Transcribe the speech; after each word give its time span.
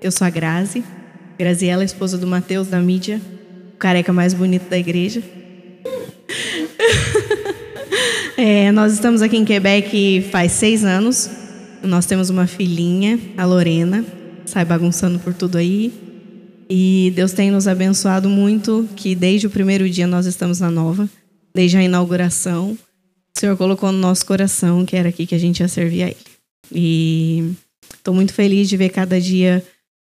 Eu 0.00 0.12
sou 0.12 0.24
a 0.26 0.30
Grazi. 0.30 0.84
Graziela, 1.36 1.84
esposa 1.84 2.16
do 2.16 2.26
Matheus 2.26 2.68
da 2.68 2.80
mídia, 2.80 3.20
o 3.74 3.76
careca 3.78 4.12
mais 4.12 4.32
bonito 4.32 4.68
da 4.68 4.78
igreja. 4.78 5.20
é, 8.36 8.70
nós 8.70 8.92
estamos 8.92 9.22
aqui 9.22 9.36
em 9.36 9.44
Quebec 9.44 10.28
faz 10.30 10.52
seis 10.52 10.84
anos. 10.84 11.28
Nós 11.82 12.06
temos 12.06 12.30
uma 12.30 12.46
filhinha, 12.46 13.18
a 13.36 13.44
Lorena, 13.44 14.04
sai 14.46 14.64
bagunçando 14.64 15.18
por 15.18 15.34
tudo 15.34 15.58
aí. 15.58 15.92
E 16.70 17.12
Deus 17.16 17.32
tem 17.32 17.50
nos 17.50 17.66
abençoado 17.66 18.28
muito, 18.28 18.88
que 18.94 19.16
desde 19.16 19.48
o 19.48 19.50
primeiro 19.50 19.88
dia 19.88 20.06
nós 20.06 20.26
estamos 20.26 20.60
na 20.60 20.70
nova, 20.70 21.08
desde 21.52 21.76
a 21.76 21.82
inauguração. 21.82 22.78
O 23.36 23.40
Senhor 23.40 23.56
colocou 23.56 23.90
no 23.90 23.98
nosso 23.98 24.24
coração 24.26 24.84
que 24.84 24.94
era 24.96 25.08
aqui 25.08 25.26
que 25.26 25.34
a 25.34 25.38
gente 25.38 25.60
ia 25.60 25.68
servir 25.68 26.02
a 26.04 26.06
Ele. 26.06 26.16
E 26.72 27.52
estou 27.94 28.14
muito 28.14 28.32
feliz 28.32 28.68
de 28.68 28.76
ver 28.76 28.90
cada 28.90 29.20
dia 29.20 29.64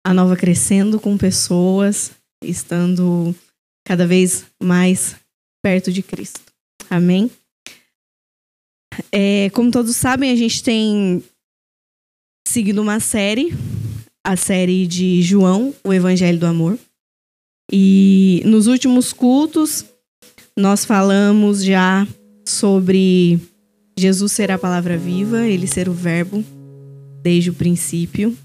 a 0.05 0.13
nova 0.13 0.35
crescendo 0.35 0.99
com 0.99 1.17
pessoas, 1.17 2.11
estando 2.43 3.35
cada 3.85 4.05
vez 4.07 4.45
mais 4.61 5.15
perto 5.63 5.91
de 5.91 6.01
Cristo. 6.01 6.41
Amém? 6.89 7.29
É, 9.11 9.49
como 9.51 9.71
todos 9.71 9.95
sabem, 9.95 10.31
a 10.31 10.35
gente 10.35 10.63
tem 10.63 11.23
seguido 12.47 12.81
uma 12.81 12.99
série, 12.99 13.53
a 14.25 14.35
série 14.35 14.87
de 14.87 15.21
João, 15.21 15.73
o 15.83 15.93
Evangelho 15.93 16.39
do 16.39 16.45
Amor. 16.45 16.77
E 17.71 18.41
nos 18.45 18.67
últimos 18.67 19.13
cultos, 19.13 19.85
nós 20.57 20.83
falamos 20.83 21.63
já 21.63 22.07
sobre 22.47 23.39
Jesus 23.97 24.31
ser 24.31 24.51
a 24.51 24.57
palavra 24.57 24.97
viva, 24.97 25.47
ele 25.47 25.67
ser 25.67 25.87
o 25.87 25.93
Verbo 25.93 26.43
desde 27.21 27.49
o 27.49 27.53
princípio. 27.53 28.35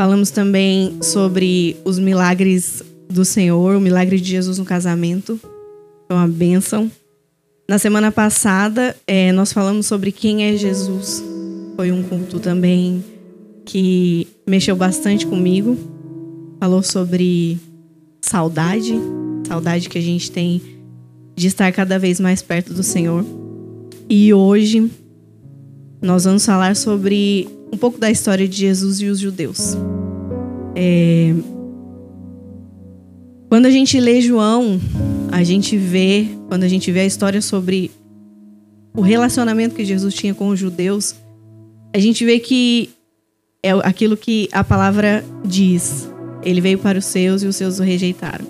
Falamos 0.00 0.30
também 0.30 0.96
sobre 1.02 1.76
os 1.84 1.98
milagres 1.98 2.82
do 3.10 3.22
Senhor, 3.22 3.76
o 3.76 3.80
milagre 3.82 4.18
de 4.18 4.30
Jesus 4.30 4.56
no 4.56 4.64
casamento. 4.64 5.38
Foi 6.08 6.16
uma 6.16 6.26
bênção. 6.26 6.90
Na 7.68 7.78
semana 7.78 8.10
passada, 8.10 8.96
é, 9.06 9.30
nós 9.30 9.52
falamos 9.52 9.84
sobre 9.84 10.10
quem 10.10 10.44
é 10.44 10.56
Jesus. 10.56 11.22
Foi 11.76 11.92
um 11.92 12.02
culto 12.02 12.40
também 12.40 13.04
que 13.66 14.26
mexeu 14.48 14.74
bastante 14.74 15.26
comigo. 15.26 15.76
Falou 16.58 16.82
sobre 16.82 17.58
saudade, 18.22 18.94
saudade 19.46 19.90
que 19.90 19.98
a 19.98 20.02
gente 20.02 20.30
tem 20.30 20.62
de 21.36 21.46
estar 21.46 21.70
cada 21.72 21.98
vez 21.98 22.18
mais 22.18 22.40
perto 22.40 22.72
do 22.72 22.82
Senhor. 22.82 23.22
E 24.08 24.32
hoje 24.32 24.90
nós 26.00 26.24
vamos 26.24 26.46
falar 26.46 26.74
sobre 26.74 27.46
um 27.72 27.76
pouco 27.76 27.98
da 27.98 28.10
história 28.10 28.46
de 28.46 28.56
Jesus 28.56 29.00
e 29.00 29.06
os 29.06 29.18
judeus. 29.18 29.76
É... 30.74 31.34
Quando 33.48 33.66
a 33.66 33.70
gente 33.70 33.98
lê 33.98 34.20
João, 34.20 34.80
a 35.32 35.42
gente 35.42 35.76
vê, 35.76 36.28
quando 36.48 36.62
a 36.64 36.68
gente 36.68 36.90
vê 36.92 37.00
a 37.00 37.06
história 37.06 37.42
sobre 37.42 37.90
o 38.96 39.00
relacionamento 39.00 39.74
que 39.74 39.84
Jesus 39.84 40.14
tinha 40.14 40.34
com 40.34 40.48
os 40.48 40.58
judeus, 40.58 41.14
a 41.92 41.98
gente 41.98 42.24
vê 42.24 42.38
que 42.38 42.90
é 43.62 43.70
aquilo 43.70 44.16
que 44.16 44.48
a 44.52 44.62
palavra 44.62 45.24
diz. 45.44 46.08
Ele 46.42 46.60
veio 46.60 46.78
para 46.78 46.98
os 46.98 47.04
seus 47.04 47.42
e 47.42 47.46
os 47.46 47.56
seus 47.56 47.78
o 47.78 47.82
rejeitaram. 47.82 48.46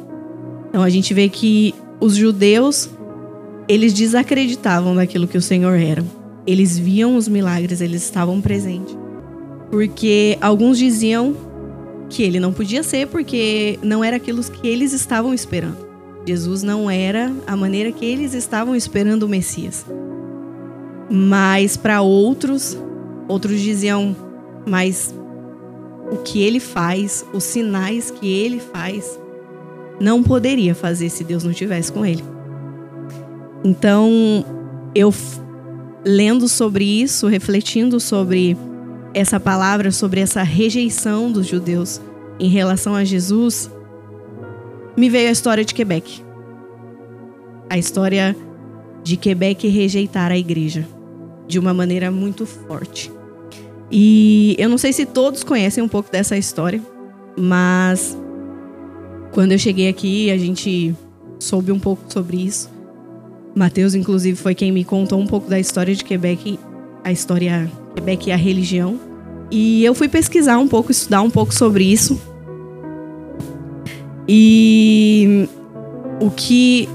Então 0.69 0.83
a 0.83 0.91
gente 0.91 1.13
vê 1.13 1.29
que 1.29 1.75
os 2.01 2.15
judeus 2.15 2.89
eles 3.69 3.93
desacreditavam 3.93 4.97
daquilo 4.97 5.29
que 5.29 5.39
o 5.39 5.43
Senhor 5.43 5.79
era. 5.79 6.05
Eles 6.47 6.79
viam 6.79 7.17
os 7.17 7.29
milagres, 7.29 7.81
eles 7.81 8.03
estavam 8.03 8.41
presentes. 8.41 8.97
Porque 9.71 10.37
alguns 10.41 10.77
diziam 10.79 11.37
que 12.09 12.23
ele 12.23 12.41
não 12.41 12.53
podia 12.53 12.83
ser 12.83 13.07
porque 13.07 13.79
não 13.83 14.03
era 14.03 14.17
aquilo 14.17 14.43
que 14.43 14.67
eles 14.67 14.93
estavam 14.93 15.33
esperando. 15.33 15.89
Jesus 16.27 16.63
não 16.63 16.91
era 16.91 17.33
a 17.47 17.57
maneira 17.57 17.93
que 17.93 18.05
eles 18.05 18.35
estavam 18.35 18.75
esperando 18.75 19.23
o 19.23 19.29
Messias. 19.29 19.87
Mas 21.09 21.77
para 21.77 22.03
outros, 22.03 22.77
outros 23.29 23.61
diziam, 23.61 24.15
mas 24.67 25.15
o 26.11 26.19
que 26.19 26.43
ele 26.43 26.61
faz, 26.61 27.25
os 27.33 27.45
sinais 27.45 28.11
que 28.11 28.29
ele 28.29 28.61
faz, 28.61 29.19
não 30.01 30.23
poderia 30.23 30.75
fazer 30.75 31.09
se 31.09 31.25
Deus 31.25 31.45
não 31.45 31.53
tivesse 31.53 31.93
com 31.93 32.05
ele. 32.05 32.25
Então, 33.65 34.45
eu 34.95 35.13
lendo 36.05 36.49
sobre 36.49 36.85
isso, 36.85 37.27
refletindo 37.27 38.01
sobre 38.01 38.57
essa 39.13 39.41
palavra, 39.41 39.91
sobre 39.91 40.21
essa 40.21 40.43
rejeição 40.43 41.31
dos 41.31 41.47
judeus 41.47 42.01
em 42.39 42.49
relação 42.49 42.95
a 42.95 43.05
Jesus, 43.05 43.71
me 44.97 45.09
veio 45.09 45.29
a 45.29 45.33
história 45.33 45.65
de 45.65 45.75
Quebec. 45.75 46.23
A 47.69 47.79
história 47.79 48.37
de 49.03 49.17
Quebec 49.17 49.67
rejeitar 49.69 50.31
a 50.31 50.39
igreja 50.39 50.87
de 51.47 51.59
uma 51.59 51.75
maneira 51.75 52.11
muito 52.11 52.47
forte. 52.47 53.11
E 53.91 54.55
eu 54.59 54.69
não 54.69 54.79
sei 54.79 54.93
se 54.93 55.05
todos 55.05 55.43
conhecem 55.43 55.83
um 55.83 55.89
pouco 55.89 56.11
dessa 56.13 56.37
história, 56.37 56.81
mas 57.37 58.17
quando 59.33 59.53
eu 59.53 59.59
cheguei 59.59 59.89
aqui, 59.89 60.31
a 60.31 60.39
gente 60.39 60.95
soube 61.39 61.73
um 61.73 61.79
pouco 61.79 62.05
sobre 62.13 62.37
isso. 62.37 62.71
Mateus, 63.55 63.95
inclusive, 63.95 64.37
foi 64.37 64.55
quem 64.55 64.71
me 64.71 64.85
contou 64.85 65.19
um 65.19 65.27
pouco 65.27 65.49
da 65.49 65.59
história 65.59 65.95
de 65.95 66.05
Quebec, 66.05 66.59
a 67.03 67.11
história 67.11 67.71
Quebec 67.95 68.29
e 68.29 68.33
a 68.33 68.37
religião. 68.37 68.99
E 69.51 69.85
eu 69.85 69.95
fui 69.95 70.09
pesquisar 70.09 70.59
um 70.59 70.69
pouco, 70.69 70.93
estudar 70.93 71.23
um 71.23 71.31
pouco 71.31 71.55
sobre 71.55 71.85
isso. 71.85 72.21
E 74.29 75.49
o 76.21 76.31
que 76.31 76.89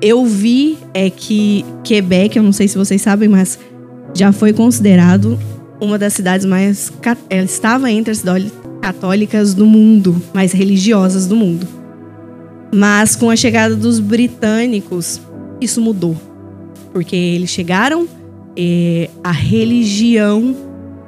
eu 0.00 0.24
vi 0.24 0.78
é 0.94 1.10
que 1.10 1.64
Quebec, 1.84 2.36
eu 2.36 2.42
não 2.42 2.52
sei 2.52 2.68
se 2.68 2.78
vocês 2.78 3.02
sabem, 3.02 3.28
mas 3.28 3.58
já 4.14 4.32
foi 4.32 4.52
considerado 4.52 5.38
uma 5.80 5.98
das 5.98 6.14
cidades 6.14 6.46
mais. 6.46 6.92
Ela 7.28 7.44
estava 7.44 7.90
entre 7.90 8.12
as 8.12 8.18
cidades 8.18 8.52
católicas 8.80 9.54
do 9.54 9.66
mundo, 9.66 10.20
mais 10.32 10.52
religiosas 10.52 11.26
do 11.26 11.36
mundo. 11.36 11.66
Mas 12.74 13.16
com 13.16 13.30
a 13.30 13.36
chegada 13.36 13.74
dos 13.74 13.98
britânicos, 13.98 15.20
isso 15.60 15.80
mudou. 15.80 16.16
Porque 16.92 17.16
eles 17.16 17.50
chegaram, 17.50 18.06
e 18.60 19.08
a 19.22 19.30
religião 19.30 20.56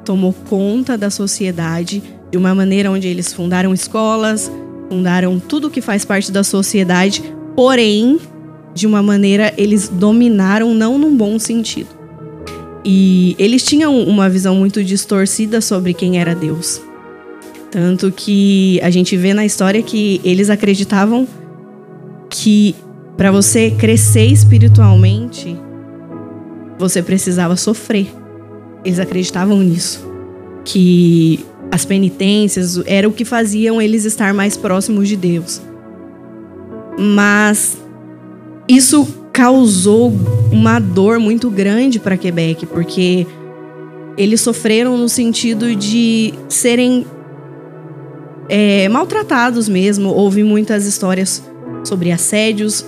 tomou 0.05 0.33
conta 0.33 0.97
da 0.97 1.11
sociedade 1.11 2.01
de 2.31 2.39
uma 2.39 2.55
maneira 2.55 2.89
onde 2.93 3.09
eles 3.09 3.33
fundaram 3.33 3.75
escolas, 3.75 4.49
fundaram 4.89 5.41
tudo 5.41 5.69
que 5.69 5.81
faz 5.81 6.05
parte 6.05 6.31
da 6.31 6.45
sociedade, 6.45 7.25
porém, 7.57 8.21
de 8.73 8.87
uma 8.87 9.03
maneira 9.03 9.53
eles 9.57 9.89
dominaram 9.89 10.73
não 10.73 10.97
num 10.97 11.17
bom 11.17 11.41
sentido. 11.41 11.89
E 12.85 13.35
eles 13.37 13.65
tinham 13.65 14.01
uma 14.01 14.29
visão 14.29 14.55
muito 14.55 14.85
distorcida 14.85 15.61
sobre 15.61 15.93
quem 15.93 16.21
era 16.21 16.37
Deus. 16.37 16.81
Tanto 17.69 18.13
que 18.13 18.81
a 18.81 18.91
gente 18.91 19.17
vê 19.17 19.35
na 19.35 19.45
história 19.45 19.83
que 19.83 20.21
eles 20.23 20.51
acreditavam 20.51 21.27
que 22.31 22.77
para 23.17 23.33
você 23.33 23.73
crescer 23.73 24.27
espiritualmente, 24.27 25.57
você 26.81 27.03
precisava 27.03 27.55
sofrer. 27.55 28.09
Eles 28.85 28.99
acreditavam 28.99 29.59
nisso. 29.59 30.05
Que 30.65 31.45
as 31.71 31.85
penitências 31.85 32.81
era 32.87 33.09
o 33.09 33.13
que 33.13 33.25
faziam 33.25 33.81
eles 33.81 34.05
estar 34.05 34.35
mais 34.35 34.57
próximos 34.57 35.07
de 35.07 35.17
Deus. 35.17 35.61
Mas 36.99 37.79
isso 38.67 39.07
causou 39.33 40.13
uma 40.51 40.81
dor 40.81 41.19
muito 41.19 41.49
grande 41.51 42.01
para 42.01 42.17
Quebec, 42.17 42.67
porque 42.67 43.27
eles 44.17 44.41
sofreram 44.41 44.99
no 44.99 45.09
sentido 45.09 45.75
de 45.77 46.35
serem 46.49 47.07
é, 48.49 48.89
maltratados 48.89 49.69
mesmo. 49.69 50.11
Houve 50.11 50.43
muitas 50.43 50.87
histórias 50.87 51.43
sobre 51.85 52.11
assédios, 52.11 52.85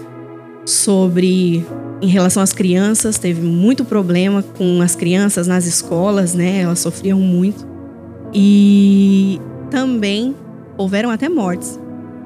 sobre 0.64 1.64
em 2.02 2.08
relação 2.08 2.42
às 2.42 2.52
crianças, 2.52 3.16
teve 3.16 3.40
muito 3.40 3.84
problema 3.84 4.42
com 4.42 4.82
as 4.82 4.96
crianças 4.96 5.46
nas 5.46 5.66
escolas, 5.66 6.34
né? 6.34 6.62
Elas 6.62 6.80
sofriam 6.80 7.20
muito. 7.20 7.64
E 8.34 9.40
também 9.70 10.34
houveram 10.76 11.10
até 11.10 11.28
mortes. 11.28 11.78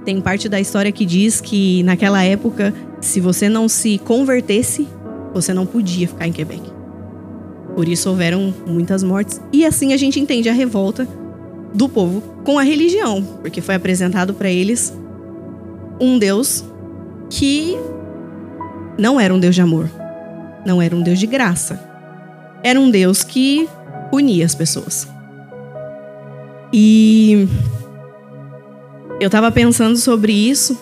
Tem 0.02 0.18
parte 0.18 0.48
da 0.48 0.58
história 0.58 0.90
que 0.90 1.04
diz 1.04 1.42
que 1.42 1.82
naquela 1.82 2.24
época, 2.24 2.72
se 3.02 3.20
você 3.20 3.50
não 3.50 3.68
se 3.68 3.98
convertesse, 3.98 4.88
você 5.34 5.52
não 5.52 5.66
podia 5.66 6.08
ficar 6.08 6.26
em 6.26 6.32
Quebec. 6.32 6.62
Por 7.74 7.86
isso 7.86 8.08
houveram 8.08 8.54
muitas 8.66 9.02
mortes. 9.02 9.42
E 9.52 9.66
assim 9.66 9.92
a 9.92 9.98
gente 9.98 10.18
entende 10.18 10.48
a 10.48 10.54
revolta 10.54 11.06
do 11.74 11.86
povo 11.86 12.22
com 12.44 12.58
a 12.58 12.62
religião, 12.62 13.22
porque 13.42 13.60
foi 13.60 13.74
apresentado 13.74 14.32
para 14.32 14.48
eles 14.48 14.96
um 16.00 16.18
Deus 16.18 16.64
que 17.28 17.76
não 18.98 19.20
era 19.20 19.32
um 19.32 19.38
Deus 19.38 19.54
de 19.54 19.60
amor, 19.60 19.90
não 20.64 20.80
era 20.80 20.94
um 20.94 21.02
Deus 21.02 21.18
de 21.18 21.26
graça. 21.26 21.80
Era 22.62 22.80
um 22.80 22.90
Deus 22.90 23.22
que 23.22 23.68
unia 24.12 24.44
as 24.44 24.54
pessoas. 24.54 25.06
E 26.72 27.46
eu 29.20 29.30
tava 29.30 29.50
pensando 29.52 29.96
sobre 29.96 30.32
isso. 30.32 30.78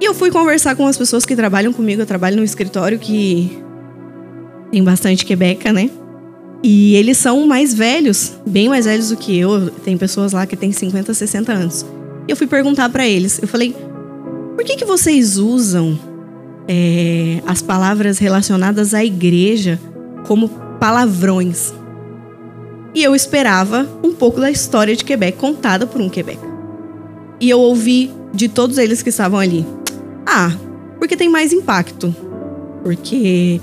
E 0.00 0.04
eu 0.04 0.14
fui 0.14 0.30
conversar 0.30 0.76
com 0.76 0.86
as 0.86 0.98
pessoas 0.98 1.24
que 1.24 1.34
trabalham 1.34 1.72
comigo. 1.72 2.02
Eu 2.02 2.06
trabalho 2.06 2.36
num 2.36 2.44
escritório 2.44 2.98
que 2.98 3.58
tem 4.70 4.82
bastante 4.82 5.24
quebeca, 5.24 5.72
né? 5.72 5.88
E 6.62 6.94
eles 6.96 7.18
são 7.18 7.46
mais 7.46 7.74
velhos, 7.74 8.32
bem 8.46 8.68
mais 8.68 8.86
velhos 8.86 9.10
do 9.10 9.16
que 9.16 9.38
eu. 9.38 9.70
Tem 9.70 9.96
pessoas 9.96 10.32
lá 10.32 10.46
que 10.46 10.56
têm 10.56 10.72
50, 10.72 11.14
60 11.14 11.52
anos. 11.52 11.86
E 12.26 12.32
eu 12.32 12.36
fui 12.36 12.46
perguntar 12.46 12.88
para 12.88 13.06
eles. 13.06 13.40
Eu 13.40 13.48
falei: 13.48 13.74
por 14.54 14.64
que, 14.64 14.76
que 14.76 14.84
vocês 14.84 15.36
usam 15.36 15.98
é, 16.68 17.42
as 17.46 17.62
palavras 17.62 18.18
relacionadas 18.18 18.94
à 18.94 19.04
igreja 19.04 19.78
como 20.26 20.48
palavrões? 20.80 21.72
E 22.94 23.02
eu 23.02 23.14
esperava 23.14 23.88
um 24.02 24.12
pouco 24.12 24.40
da 24.40 24.50
história 24.50 24.94
de 24.94 25.04
Quebec 25.04 25.36
contada 25.36 25.86
por 25.86 26.00
um 26.00 26.08
Quebec. 26.08 26.38
E 27.40 27.50
eu 27.50 27.60
ouvi 27.60 28.10
de 28.32 28.48
todos 28.48 28.78
eles 28.78 29.02
que 29.02 29.08
estavam 29.08 29.38
ali: 29.38 29.66
ah, 30.26 30.52
porque 30.98 31.16
tem 31.16 31.28
mais 31.28 31.52
impacto. 31.52 32.14
Porque 32.82 33.60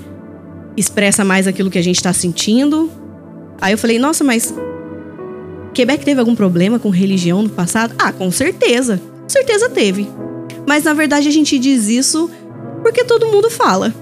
expressa 0.75 1.23
mais 1.23 1.47
aquilo 1.47 1.69
que 1.69 1.77
a 1.77 1.83
gente 1.83 1.97
está 1.97 2.11
sentindo. 2.11 2.89
Aí 3.59 3.73
eu 3.73 3.77
falei, 3.77 3.99
nossa, 3.99 4.23
mas 4.23 4.53
Quebec 5.73 6.03
teve 6.03 6.19
algum 6.19 6.35
problema 6.35 6.79
com 6.79 6.89
religião 6.89 7.41
no 7.41 7.49
passado? 7.49 7.93
Ah, 7.97 8.11
com 8.11 8.31
certeza. 8.31 9.01
Certeza 9.27 9.69
teve. 9.69 10.07
Mas 10.67 10.83
na 10.83 10.93
verdade 10.93 11.27
a 11.27 11.31
gente 11.31 11.57
diz 11.57 11.87
isso 11.87 12.29
porque 12.91 13.05
todo 13.05 13.25
mundo 13.27 13.49
fala. 13.49 13.93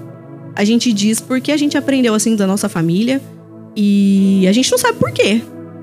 A 0.54 0.64
gente 0.64 0.92
diz 0.92 1.20
porque 1.20 1.52
a 1.52 1.56
gente 1.56 1.78
aprendeu 1.78 2.12
assim 2.12 2.34
da 2.34 2.46
nossa 2.46 2.68
família 2.68 3.22
e 3.76 4.44
a 4.48 4.52
gente 4.52 4.68
não 4.70 4.78
sabe 4.78 4.98
por 4.98 5.12
quê, 5.12 5.40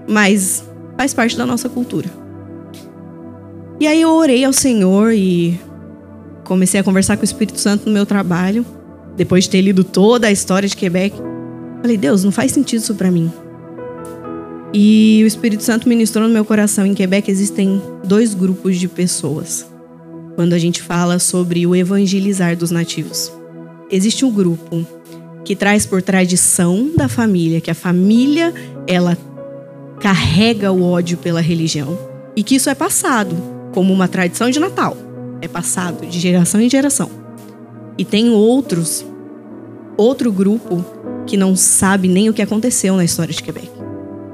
mas 0.07 0.63
faz 0.97 1.13
parte 1.13 1.37
da 1.37 1.45
nossa 1.45 1.69
cultura. 1.69 2.09
E 3.79 3.87
aí 3.87 4.01
eu 4.01 4.09
orei 4.09 4.43
ao 4.43 4.51
Senhor 4.51 5.13
e 5.13 5.57
comecei 6.43 6.79
a 6.79 6.83
conversar 6.83 7.15
com 7.15 7.21
o 7.21 7.25
Espírito 7.25 7.59
Santo 7.59 7.85
no 7.85 7.93
meu 7.93 8.05
trabalho 8.05 8.65
depois 9.15 9.45
de 9.45 9.51
ter 9.51 9.61
lido 9.61 9.83
toda 9.83 10.27
a 10.27 10.31
história 10.31 10.67
de 10.67 10.75
Quebec, 10.75 11.15
falei: 11.81 11.97
Deus, 11.97 12.23
não 12.23 12.31
faz 12.31 12.51
sentido 12.51 12.81
isso 12.81 12.93
para 12.93 13.09
mim. 13.09 13.31
E 14.73 15.21
o 15.23 15.27
Espírito 15.27 15.63
Santo 15.63 15.87
ministrou 15.87 16.27
no 16.27 16.33
meu 16.33 16.43
coração. 16.43 16.85
Em 16.85 16.93
Quebec 16.93 17.31
existem 17.31 17.81
dois 18.03 18.33
grupos 18.33 18.77
de 18.77 18.87
pessoas. 18.87 19.65
Quando 20.37 20.53
a 20.53 20.59
gente 20.59 20.83
fala 20.83 21.17
sobre 21.17 21.65
o 21.65 21.75
evangelizar 21.75 22.55
dos 22.55 22.69
nativos, 22.69 23.33
existe 23.89 24.23
um 24.23 24.31
grupo 24.31 24.85
que 25.43 25.55
traz 25.55 25.83
por 25.83 25.99
tradição 25.99 26.91
da 26.95 27.09
família, 27.09 27.59
que 27.59 27.71
a 27.71 27.73
família 27.73 28.53
ela 28.85 29.17
carrega 29.99 30.71
o 30.71 30.83
ódio 30.83 31.17
pela 31.17 31.41
religião 31.41 31.97
e 32.35 32.43
que 32.43 32.53
isso 32.53 32.69
é 32.69 32.75
passado 32.75 33.35
como 33.73 33.91
uma 33.91 34.07
tradição 34.07 34.51
de 34.51 34.59
Natal. 34.59 34.95
É 35.41 35.47
passado 35.47 36.05
de 36.05 36.19
geração 36.19 36.61
em 36.61 36.69
geração. 36.69 37.09
E 37.97 38.05
tem 38.05 38.29
outros, 38.29 39.03
outro 39.97 40.31
grupo 40.31 40.85
que 41.25 41.35
não 41.35 41.55
sabe 41.55 42.07
nem 42.07 42.29
o 42.29 42.33
que 42.33 42.43
aconteceu 42.43 42.95
na 42.95 43.03
história 43.03 43.33
de 43.33 43.41
Quebec. 43.41 43.71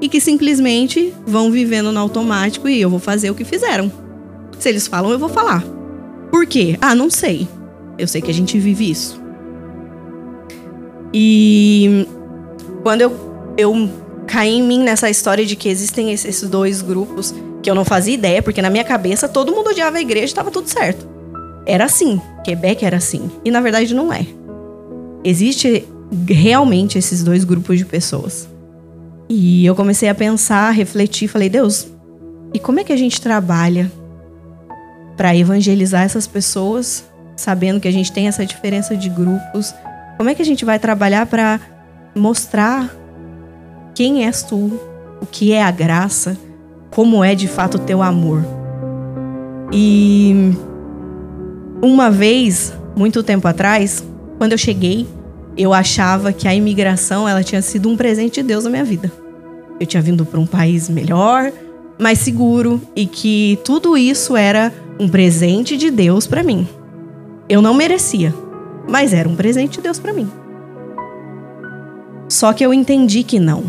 E 0.02 0.08
que 0.10 0.20
simplesmente 0.20 1.14
vão 1.26 1.50
vivendo 1.50 1.90
no 1.90 1.98
automático 1.98 2.68
e 2.68 2.78
eu 2.78 2.90
vou 2.90 3.00
fazer 3.00 3.30
o 3.30 3.34
que 3.34 3.42
fizeram. 3.42 3.90
Se 4.58 4.68
eles 4.68 4.86
falam, 4.86 5.10
eu 5.10 5.18
vou 5.18 5.30
falar. 5.30 5.64
Por 6.34 6.46
quê? 6.46 6.76
Ah, 6.80 6.96
não 6.96 7.08
sei. 7.08 7.46
Eu 7.96 8.08
sei 8.08 8.20
que 8.20 8.28
a 8.28 8.34
gente 8.34 8.58
vive 8.58 8.90
isso. 8.90 9.22
E 11.12 12.08
quando 12.82 13.02
eu, 13.02 13.54
eu 13.56 13.88
caí 14.26 14.54
em 14.54 14.62
mim 14.64 14.80
nessa 14.80 15.08
história 15.08 15.46
de 15.46 15.54
que 15.54 15.68
existem 15.68 16.10
esses 16.10 16.42
dois 16.42 16.82
grupos, 16.82 17.32
que 17.62 17.70
eu 17.70 17.74
não 17.76 17.84
fazia 17.84 18.14
ideia, 18.14 18.42
porque 18.42 18.60
na 18.60 18.68
minha 18.68 18.82
cabeça 18.82 19.28
todo 19.28 19.52
mundo 19.52 19.70
odiava 19.70 19.98
a 19.98 20.00
igreja 20.00 20.24
e 20.24 20.26
estava 20.26 20.50
tudo 20.50 20.68
certo. 20.68 21.08
Era 21.64 21.84
assim. 21.84 22.20
Quebec 22.42 22.84
era 22.84 22.96
assim. 22.96 23.30
E 23.44 23.50
na 23.52 23.60
verdade 23.60 23.94
não 23.94 24.12
é. 24.12 24.26
Existe 25.22 25.86
realmente 26.26 26.98
esses 26.98 27.22
dois 27.22 27.44
grupos 27.44 27.78
de 27.78 27.84
pessoas. 27.84 28.48
E 29.28 29.64
eu 29.64 29.76
comecei 29.76 30.08
a 30.08 30.14
pensar, 30.16 30.66
a 30.66 30.72
refletir, 30.72 31.28
falei, 31.28 31.48
Deus, 31.48 31.86
e 32.52 32.58
como 32.58 32.80
é 32.80 32.84
que 32.84 32.92
a 32.92 32.96
gente 32.96 33.20
trabalha 33.20 33.88
para 35.16 35.36
evangelizar 35.36 36.02
essas 36.02 36.26
pessoas, 36.26 37.04
sabendo 37.36 37.80
que 37.80 37.88
a 37.88 37.92
gente 37.92 38.12
tem 38.12 38.28
essa 38.28 38.44
diferença 38.44 38.96
de 38.96 39.08
grupos? 39.08 39.74
Como 40.16 40.28
é 40.28 40.34
que 40.34 40.42
a 40.42 40.44
gente 40.44 40.64
vai 40.64 40.78
trabalhar 40.78 41.26
para 41.26 41.60
mostrar 42.14 42.94
quem 43.94 44.24
és 44.24 44.42
tu, 44.42 44.80
o 45.20 45.26
que 45.26 45.52
é 45.52 45.62
a 45.62 45.70
graça, 45.70 46.36
como 46.90 47.22
é 47.22 47.34
de 47.34 47.48
fato 47.48 47.76
o 47.76 47.80
teu 47.80 48.02
amor? 48.02 48.44
E 49.72 50.52
uma 51.82 52.10
vez, 52.10 52.72
muito 52.96 53.22
tempo 53.22 53.46
atrás, 53.48 54.04
quando 54.38 54.52
eu 54.52 54.58
cheguei, 54.58 55.06
eu 55.56 55.72
achava 55.72 56.32
que 56.32 56.48
a 56.48 56.54
imigração 56.54 57.28
ela 57.28 57.42
tinha 57.42 57.62
sido 57.62 57.88
um 57.88 57.96
presente 57.96 58.40
de 58.40 58.48
Deus 58.48 58.64
na 58.64 58.70
minha 58.70 58.84
vida. 58.84 59.10
Eu 59.78 59.86
tinha 59.86 60.02
vindo 60.02 60.24
para 60.24 60.38
um 60.38 60.46
país 60.46 60.88
melhor, 60.88 61.52
mais 61.98 62.18
seguro 62.18 62.80
e 62.94 63.06
que 63.06 63.58
tudo 63.64 63.96
isso 63.96 64.36
era 64.36 64.72
um 64.98 65.08
presente 65.08 65.76
de 65.76 65.90
Deus 65.90 66.26
para 66.26 66.42
mim. 66.42 66.66
Eu 67.48 67.60
não 67.60 67.74
merecia, 67.74 68.34
mas 68.88 69.12
era 69.12 69.28
um 69.28 69.34
presente 69.34 69.76
de 69.76 69.82
Deus 69.82 69.98
para 69.98 70.12
mim. 70.12 70.30
Só 72.28 72.52
que 72.52 72.64
eu 72.64 72.72
entendi 72.72 73.22
que 73.22 73.38
não. 73.38 73.64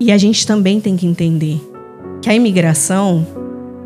E 0.00 0.10
a 0.10 0.18
gente 0.18 0.46
também 0.46 0.80
tem 0.80 0.96
que 0.96 1.06
entender 1.06 1.60
que 2.20 2.28
a 2.28 2.34
imigração 2.34 3.26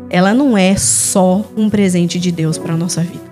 ela 0.09 0.33
não 0.33 0.57
é 0.57 0.75
só 0.75 1.45
um 1.55 1.69
presente 1.69 2.19
de 2.19 2.31
Deus 2.31 2.57
para 2.57 2.77
nossa 2.77 3.01
vida. 3.01 3.27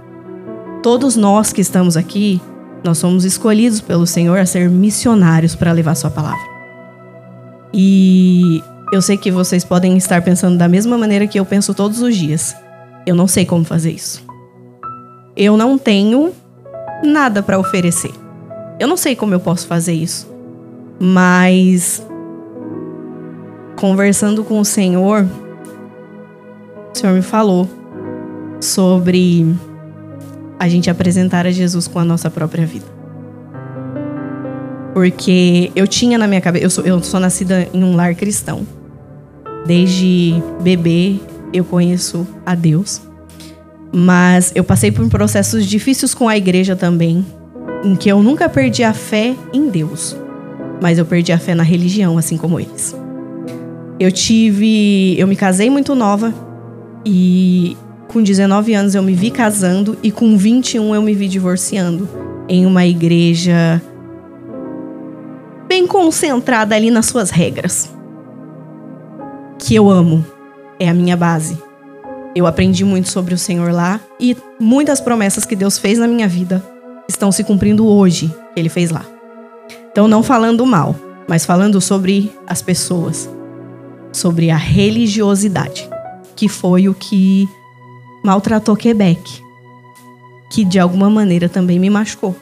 Todos 0.84 1.16
nós 1.16 1.52
que 1.52 1.62
estamos 1.62 1.98
aqui, 1.98 2.40
nós 2.84 2.98
somos 2.98 3.26
escolhidos 3.26 3.82
pelo 3.82 4.06
Senhor 4.06 4.38
a 4.38 4.46
ser 4.46 4.70
missionários 4.70 5.56
para 5.56 5.72
levar 5.72 5.96
Sua 5.96 6.12
palavra. 6.12 6.56
E 7.74 8.62
eu 8.94 9.02
sei 9.02 9.18
que 9.18 9.32
vocês 9.32 9.64
podem 9.64 9.98
estar 9.98 10.22
pensando 10.22 10.58
da 10.58 10.68
mesma 10.68 10.98
maneira 10.98 11.28
que 11.28 11.40
eu 11.40 11.46
penso 11.46 11.74
todos 11.74 12.02
os 12.02 12.16
dias. 12.16 12.56
Eu 13.06 13.16
não 13.16 13.28
sei 13.28 13.46
como 13.46 13.64
fazer 13.64 13.92
isso. 13.92 14.26
Eu 15.36 15.56
não 15.58 15.78
tenho 15.78 16.34
nada 17.04 17.44
para 17.44 17.60
oferecer. 17.60 18.12
Eu 18.80 18.88
não 18.88 18.98
sei 18.98 19.16
como 19.16 19.34
eu 19.34 19.40
posso 19.40 19.68
fazer 19.68 19.94
isso. 19.94 20.28
Mas 21.00 22.06
conversando 23.76 24.44
com 24.44 24.60
o 24.60 24.66
Senhor, 24.66 25.26
o 26.94 26.98
Senhor 26.98 27.14
me 27.14 27.22
falou 27.22 27.70
sobre 28.60 29.46
a 30.58 30.68
gente 30.68 30.90
apresentar 30.90 31.46
a 31.46 31.52
Jesus 31.52 31.88
com 31.88 32.00
a 32.00 32.06
nossa 32.06 32.32
própria 32.32 32.66
vida. 32.66 32.86
Porque 34.94 35.72
eu 35.76 35.86
tinha 35.86 36.18
na 36.18 36.26
minha 36.26 36.40
cabeça, 36.40 36.66
eu 36.66 36.70
sou, 36.70 36.84
eu 36.86 37.04
sou 37.04 37.20
nascida 37.20 37.68
em 37.74 37.84
um 37.84 37.96
lar 37.96 38.16
cristão. 38.16 38.66
Desde 39.66 40.42
bebê 40.62 41.20
eu 41.54 41.64
conheço 41.64 42.28
a 42.46 42.56
Deus. 42.56 43.02
Mas 43.94 44.52
eu 44.56 44.64
passei 44.64 44.92
por 44.92 45.08
processos 45.10 45.66
difíceis 45.66 46.14
com 46.14 46.28
a 46.28 46.36
igreja 46.36 46.76
também, 46.76 47.26
em 47.84 47.96
que 47.96 48.10
eu 48.10 48.22
nunca 48.22 48.50
perdi 48.50 48.84
a 48.84 48.94
fé 48.94 49.36
em 49.54 49.70
Deus, 49.70 50.16
mas 50.82 50.98
eu 50.98 51.06
perdi 51.06 51.32
a 51.32 51.38
fé 51.38 51.56
na 51.56 51.64
religião, 51.64 52.18
assim 52.18 52.38
como 52.38 52.60
eles. 52.60 52.96
Eu 54.00 54.12
tive, 54.12 55.16
eu 55.18 55.28
me 55.28 55.36
casei 55.36 55.70
muito 55.70 55.96
nova, 55.96 56.34
e 57.06 57.78
com 58.08 58.24
19 58.24 58.74
anos 58.74 58.96
eu 58.96 59.04
me 59.04 59.14
vi 59.14 59.30
casando 59.30 59.98
e 60.02 60.12
com 60.12 60.36
21 60.36 60.96
eu 60.96 61.02
me 61.02 61.14
vi 61.14 61.28
divorciando 61.28 62.10
em 62.50 62.66
uma 62.66 62.86
igreja 62.86 63.82
bem 65.68 65.86
concentrada 65.86 66.76
ali 66.76 66.90
nas 66.90 67.06
suas 67.06 67.30
regras. 67.30 67.94
Que 69.60 69.76
eu 69.76 69.90
amo, 69.90 70.26
é 70.80 70.90
a 70.90 70.94
minha 70.94 71.16
base. 71.16 71.58
Eu 72.36 72.46
aprendi 72.46 72.84
muito 72.84 73.10
sobre 73.10 73.34
o 73.34 73.38
Senhor 73.38 73.72
lá 73.72 74.00
e 74.20 74.36
muitas 74.60 75.00
promessas 75.00 75.46
que 75.46 75.56
Deus 75.56 75.78
fez 75.78 75.98
na 75.98 76.08
minha 76.08 76.28
vida 76.28 76.64
estão 77.08 77.32
se 77.32 77.44
cumprindo 77.44 77.88
hoje, 77.88 78.34
que 78.54 78.60
ele 78.60 78.70
fez 78.70 78.92
lá. 78.92 79.06
Então 79.92 80.08
não 80.08 80.22
falando 80.22 80.66
mal, 80.66 80.96
mas 81.28 81.46
falando 81.46 81.80
sobre 81.80 82.32
as 82.46 82.62
pessoas, 82.62 83.30
sobre 84.12 84.50
a 84.50 84.58
religiosidade 84.58 85.90
que 86.36 86.50
foi 86.50 86.90
o 86.90 86.94
que 86.94 87.48
maltratou 88.24 88.76
Quebec, 88.76 89.42
que 90.50 90.66
de 90.66 90.80
alguma 90.80 91.10
maneira 91.10 91.48
também 91.48 91.80
me 91.80 91.90
machucou. 91.90 92.36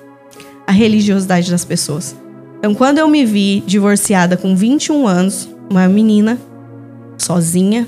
A 0.65 0.71
religiosidade 0.71 1.51
das 1.51 1.63
pessoas. 1.63 2.15
Então, 2.57 2.73
quando 2.73 2.97
eu 2.97 3.07
me 3.07 3.25
vi 3.25 3.61
divorciada 3.67 4.37
com 4.37 4.55
21 4.55 5.05
anos, 5.05 5.49
uma 5.69 5.87
menina, 5.87 6.39
sozinha, 7.17 7.87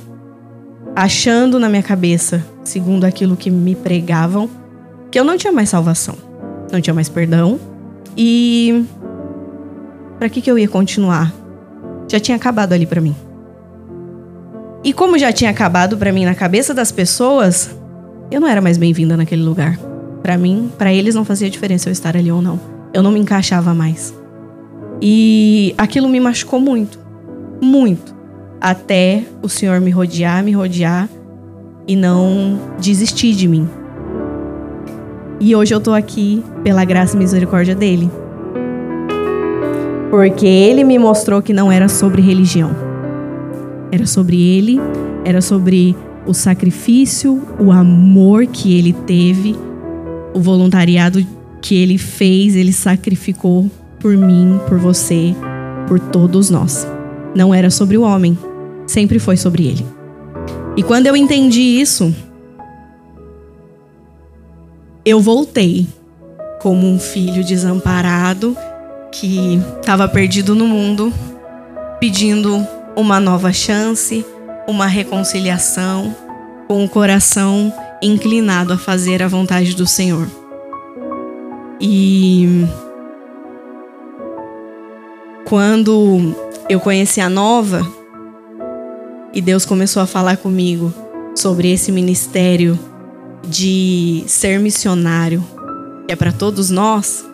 achando 0.95 1.59
na 1.59 1.67
minha 1.67 1.83
cabeça, 1.83 2.43
segundo 2.63 3.03
aquilo 3.03 3.35
que 3.35 3.51
me 3.51 3.75
pregavam, 3.75 4.49
que 5.11 5.19
eu 5.19 5.23
não 5.23 5.37
tinha 5.37 5.51
mais 5.51 5.69
salvação, 5.69 6.15
não 6.71 6.79
tinha 6.79 6.93
mais 6.93 7.09
perdão 7.09 7.59
e 8.17 8.85
para 10.17 10.29
que 10.29 10.41
que 10.41 10.49
eu 10.49 10.57
ia 10.57 10.67
continuar? 10.67 11.33
Já 12.07 12.19
tinha 12.19 12.37
acabado 12.37 12.73
ali 12.73 12.85
para 12.85 13.01
mim. 13.01 13.15
E 14.83 14.93
como 14.93 15.17
já 15.17 15.33
tinha 15.33 15.49
acabado 15.49 15.97
para 15.97 16.13
mim 16.13 16.25
na 16.25 16.35
cabeça 16.35 16.73
das 16.73 16.91
pessoas, 16.91 17.75
eu 18.31 18.39
não 18.39 18.47
era 18.47 18.61
mais 18.61 18.77
bem-vinda 18.77 19.17
naquele 19.17 19.41
lugar. 19.41 19.77
Para 20.21 20.37
mim, 20.37 20.71
para 20.77 20.93
eles 20.93 21.13
não 21.13 21.25
fazia 21.25 21.49
diferença 21.49 21.89
eu 21.89 21.91
estar 21.91 22.15
ali 22.15 22.31
ou 22.31 22.41
não. 22.41 22.59
Eu 22.93 23.03
não 23.03 23.11
me 23.11 23.19
encaixava 23.19 23.73
mais. 23.73 24.13
E 25.01 25.75
aquilo 25.77 26.07
me 26.07 26.19
machucou 26.19 26.59
muito, 26.59 26.99
muito, 27.61 28.14
até 28.59 29.23
o 29.41 29.49
Senhor 29.49 29.79
me 29.79 29.91
rodear, 29.91 30.43
me 30.43 30.51
rodear 30.51 31.09
e 31.87 31.95
não 31.95 32.59
desistir 32.79 33.33
de 33.33 33.47
mim. 33.47 33.67
E 35.39 35.55
hoje 35.55 35.73
eu 35.73 35.81
tô 35.81 35.93
aqui 35.93 36.43
pela 36.63 36.85
graça 36.85 37.15
e 37.15 37.19
misericórdia 37.19 37.75
dele. 37.75 38.09
Porque 40.09 40.47
ele 40.47 40.83
me 40.83 40.97
mostrou 40.97 41.41
que 41.41 41.53
não 41.53 41.71
era 41.71 41.89
sobre 41.89 42.21
religião. 42.21 42.71
Era 43.91 44.05
sobre 44.05 44.41
ele, 44.41 44.79
era 45.25 45.41
sobre 45.41 45.95
o 46.25 46.33
sacrifício, 46.33 47.41
o 47.59 47.71
amor 47.71 48.47
que 48.47 48.77
ele 48.77 48.93
teve, 49.05 49.55
o 50.33 50.39
voluntariado 50.39 51.25
que 51.61 51.75
ele 51.75 51.97
fez, 51.97 52.55
ele 52.55 52.71
sacrificou 52.71 53.69
por 53.99 54.15
mim, 54.15 54.59
por 54.67 54.77
você, 54.77 55.35
por 55.87 55.99
todos 55.99 56.49
nós. 56.49 56.94
Não 57.35 57.53
era 57.53 57.69
sobre 57.69 57.97
o 57.97 58.01
homem, 58.01 58.37
sempre 58.87 59.19
foi 59.19 59.35
sobre 59.35 59.67
ele. 59.67 59.85
E 60.77 60.81
quando 60.81 61.07
eu 61.07 61.15
entendi 61.15 61.61
isso, 61.61 62.13
eu 65.05 65.19
voltei 65.19 65.87
como 66.61 66.87
um 66.87 66.97
filho 66.97 67.43
desamparado 67.43 68.57
que 69.11 69.61
estava 69.79 70.07
perdido 70.07 70.55
no 70.55 70.65
mundo, 70.65 71.13
pedindo 71.99 72.65
uma 72.95 73.19
nova 73.19 73.53
chance, 73.53 74.25
uma 74.67 74.87
reconciliação, 74.87 76.15
com 76.67 76.83
o 76.83 76.89
coração 76.89 77.71
inclinado 78.01 78.73
a 78.73 78.77
fazer 78.77 79.21
a 79.21 79.27
vontade 79.27 79.75
do 79.75 79.85
Senhor. 79.85 80.27
E 81.79 82.65
quando 85.45 86.35
eu 86.67 86.79
conheci 86.79 87.21
a 87.21 87.29
Nova 87.29 87.85
e 89.33 89.41
Deus 89.41 89.65
começou 89.65 90.01
a 90.01 90.07
falar 90.07 90.37
comigo 90.37 90.93
sobre 91.35 91.71
esse 91.71 91.91
ministério 91.91 92.79
de 93.47 94.23
ser 94.27 94.59
missionário, 94.59 95.43
que 96.07 96.13
é 96.13 96.15
para 96.15 96.31
todos 96.31 96.69
nós, 96.69 97.25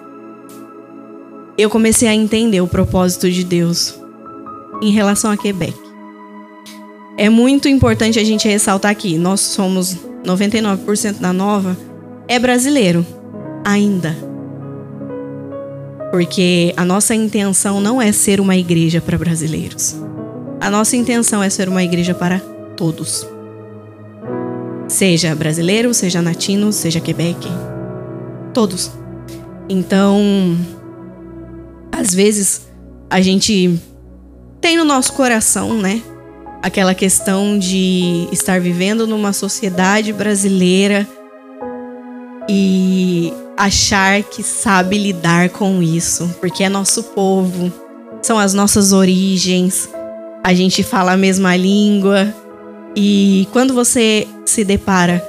eu 1.57 1.69
comecei 1.69 2.07
a 2.07 2.13
entender 2.13 2.59
o 2.61 2.67
propósito 2.67 3.29
de 3.29 3.43
Deus 3.43 3.95
em 4.81 4.91
relação 4.91 5.31
a 5.31 5.38
Quebec. 5.38 5.77
É 7.17 7.29
muito 7.29 7.67
importante 7.67 8.19
a 8.19 8.23
gente 8.23 8.47
ressaltar 8.47 8.91
aqui, 8.91 9.17
nós 9.17 9.41
somos 9.41 9.95
99% 10.25 11.19
da 11.19 11.31
Nova 11.31 11.77
é 12.27 12.39
brasileiro 12.39 13.05
ainda. 13.65 14.30
Porque 16.12 16.74
a 16.75 16.84
nossa 16.84 17.15
intenção 17.15 17.80
não 17.80 18.01
é 18.01 18.12
ser 18.12 18.41
uma 18.41 18.56
igreja 18.56 19.00
para 19.00 19.18
brasileiros. 19.18 19.96
A 20.60 20.70
nossa 20.70 20.96
intenção 20.96 21.41
é 21.41 21.50
ser 21.50 21.70
uma 21.70 21.84
igreja 21.84 22.13
para 22.13 22.39
todos. 22.75 23.25
Seja 24.88 25.34
brasileiro, 25.34 25.94
seja 25.94 26.22
latino, 26.22 26.74
seja 26.74 27.00
Quebec. 27.00 27.48
Todos. 28.53 28.91
Então, 29.70 30.58
às 31.91 32.13
vezes, 32.13 32.63
a 33.10 33.22
gente 33.22 33.80
tem 34.60 34.75
no 34.75 34.84
nosso 34.84 35.13
coração, 35.13 35.77
né? 35.77 36.01
Aquela 36.62 36.94
questão 36.94 37.58
de 37.58 38.27
estar 38.32 38.60
vivendo 38.60 39.08
numa 39.08 39.32
sociedade 39.34 40.12
brasileira 40.12 41.08
e 42.50 43.34
achar 43.62 44.24
que 44.24 44.41
sabe 44.41 44.98
lidar 44.98 45.50
com 45.50 45.84
isso, 45.84 46.36
porque 46.39 46.63
é 46.63 46.70
nosso 46.70 47.03
povo, 47.03 47.72
são 48.20 48.39
as 48.39 48.56
nossas 48.56 48.91
origens, 48.91 49.88
a 50.44 50.51
gente 50.51 50.82
fala 50.82 51.12
a 51.12 51.18
mesma 51.18 51.56
língua, 51.56 52.34
e 52.96 53.48
quando 53.51 53.72
você 53.72 54.27
se 54.48 54.63
depara 54.63 55.24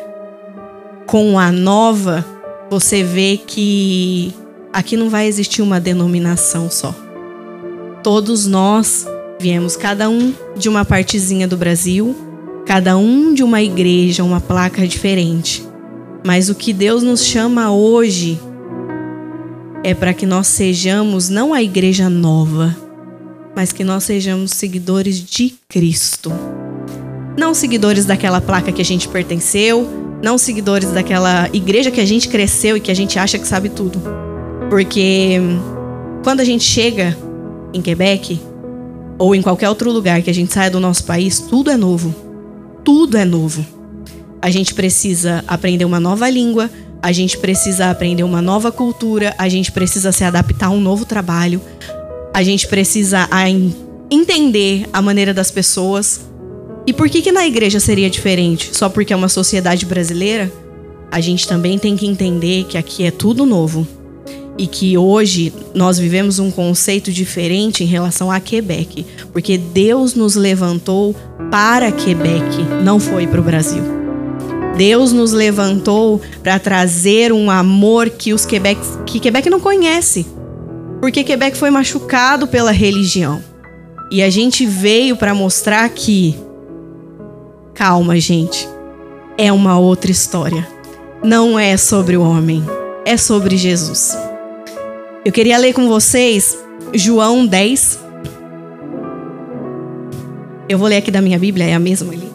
com 1.06 1.38
a 1.38 1.52
nova, 1.52 2.24
você 2.70 3.02
vê 3.02 3.36
que 3.36 4.32
aqui 4.72 4.96
não 4.96 5.10
vai 5.10 5.26
existir 5.26 5.60
uma 5.60 5.78
denominação 5.78 6.70
só. 6.70 6.94
Todos 8.02 8.46
nós 8.46 9.06
viemos, 9.38 9.76
cada 9.76 10.08
um 10.08 10.32
de 10.56 10.70
uma 10.70 10.86
partezinha 10.86 11.46
do 11.46 11.58
Brasil, 11.58 12.16
cada 12.64 12.96
um 12.96 13.34
de 13.34 13.42
uma 13.42 13.60
igreja, 13.60 14.24
uma 14.24 14.40
placa 14.40 14.88
diferente. 14.88 15.70
Mas 16.24 16.48
o 16.48 16.54
que 16.54 16.72
Deus 16.72 17.02
nos 17.02 17.24
chama 17.24 17.72
hoje 17.72 18.40
é 19.82 19.92
para 19.92 20.14
que 20.14 20.24
nós 20.24 20.46
sejamos 20.46 21.28
não 21.28 21.52
a 21.52 21.62
igreja 21.62 22.08
nova, 22.08 22.76
mas 23.56 23.72
que 23.72 23.82
nós 23.82 24.04
sejamos 24.04 24.52
seguidores 24.52 25.18
de 25.18 25.54
Cristo. 25.68 26.32
Não 27.36 27.52
seguidores 27.54 28.04
daquela 28.04 28.40
placa 28.40 28.70
que 28.70 28.80
a 28.80 28.84
gente 28.84 29.08
pertenceu, 29.08 29.88
não 30.22 30.38
seguidores 30.38 30.90
daquela 30.92 31.48
igreja 31.52 31.90
que 31.90 32.00
a 32.00 32.04
gente 32.04 32.28
cresceu 32.28 32.76
e 32.76 32.80
que 32.80 32.90
a 32.90 32.94
gente 32.94 33.18
acha 33.18 33.38
que 33.38 33.46
sabe 33.46 33.68
tudo. 33.68 34.00
Porque 34.70 35.40
quando 36.22 36.40
a 36.40 36.44
gente 36.44 36.62
chega 36.62 37.16
em 37.74 37.82
Quebec 37.82 38.40
ou 39.18 39.34
em 39.34 39.42
qualquer 39.42 39.68
outro 39.68 39.90
lugar 39.90 40.22
que 40.22 40.30
a 40.30 40.34
gente 40.34 40.52
saia 40.52 40.70
do 40.70 40.78
nosso 40.78 41.04
país, 41.04 41.40
tudo 41.40 41.70
é 41.70 41.76
novo. 41.76 42.14
Tudo 42.84 43.16
é 43.16 43.24
novo. 43.24 43.81
A 44.42 44.50
gente 44.50 44.74
precisa 44.74 45.44
aprender 45.46 45.84
uma 45.84 46.00
nova 46.00 46.28
língua, 46.28 46.68
a 47.00 47.12
gente 47.12 47.38
precisa 47.38 47.90
aprender 47.90 48.24
uma 48.24 48.42
nova 48.42 48.72
cultura, 48.72 49.32
a 49.38 49.48
gente 49.48 49.70
precisa 49.70 50.10
se 50.10 50.24
adaptar 50.24 50.66
a 50.66 50.70
um 50.70 50.80
novo 50.80 51.04
trabalho, 51.04 51.60
a 52.34 52.42
gente 52.42 52.66
precisa 52.66 53.28
entender 54.10 54.84
a 54.92 55.00
maneira 55.00 55.32
das 55.32 55.52
pessoas. 55.52 56.22
E 56.84 56.92
por 56.92 57.08
que, 57.08 57.22
que 57.22 57.30
na 57.30 57.46
igreja 57.46 57.78
seria 57.78 58.10
diferente? 58.10 58.76
Só 58.76 58.88
porque 58.88 59.12
é 59.12 59.16
uma 59.16 59.28
sociedade 59.28 59.86
brasileira? 59.86 60.50
A 61.08 61.20
gente 61.20 61.46
também 61.46 61.78
tem 61.78 61.96
que 61.96 62.06
entender 62.06 62.64
que 62.64 62.76
aqui 62.76 63.04
é 63.04 63.12
tudo 63.12 63.46
novo. 63.46 63.86
E 64.58 64.66
que 64.66 64.98
hoje 64.98 65.52
nós 65.72 65.98
vivemos 65.98 66.38
um 66.40 66.50
conceito 66.50 67.12
diferente 67.12 67.84
em 67.84 67.86
relação 67.86 68.30
a 68.30 68.40
Quebec. 68.40 69.06
Porque 69.32 69.56
Deus 69.56 70.14
nos 70.14 70.34
levantou 70.34 71.14
para 71.50 71.92
Quebec, 71.92 72.62
não 72.82 72.98
foi 72.98 73.26
para 73.26 73.40
o 73.40 73.44
Brasil. 73.44 74.01
Deus 74.76 75.12
nos 75.12 75.32
levantou 75.32 76.20
para 76.42 76.58
trazer 76.58 77.32
um 77.32 77.50
amor 77.50 78.10
que 78.10 78.32
os 78.32 78.46
Quebec, 78.46 78.80
que 79.06 79.20
Quebec 79.20 79.48
não 79.50 79.60
conhece. 79.60 80.26
Porque 81.00 81.24
Quebec 81.24 81.56
foi 81.56 81.70
machucado 81.70 82.46
pela 82.46 82.70
religião. 82.70 83.42
E 84.10 84.22
a 84.22 84.30
gente 84.30 84.66
veio 84.66 85.16
para 85.16 85.34
mostrar 85.34 85.88
que 85.88 86.36
Calma, 87.74 88.20
gente. 88.20 88.68
É 89.38 89.50
uma 89.50 89.78
outra 89.78 90.10
história. 90.10 90.68
Não 91.22 91.58
é 91.58 91.76
sobre 91.76 92.16
o 92.16 92.22
homem, 92.22 92.62
é 93.04 93.16
sobre 93.16 93.56
Jesus. 93.56 94.16
Eu 95.24 95.32
queria 95.32 95.56
ler 95.56 95.72
com 95.72 95.88
vocês 95.88 96.58
João 96.92 97.46
10. 97.46 97.98
Eu 100.68 100.78
vou 100.78 100.88
ler 100.88 100.98
aqui 100.98 101.10
da 101.10 101.22
minha 101.22 101.38
Bíblia, 101.38 101.66
é 101.66 101.74
a 101.74 101.78
mesma 101.78 102.12
ali. 102.12 102.31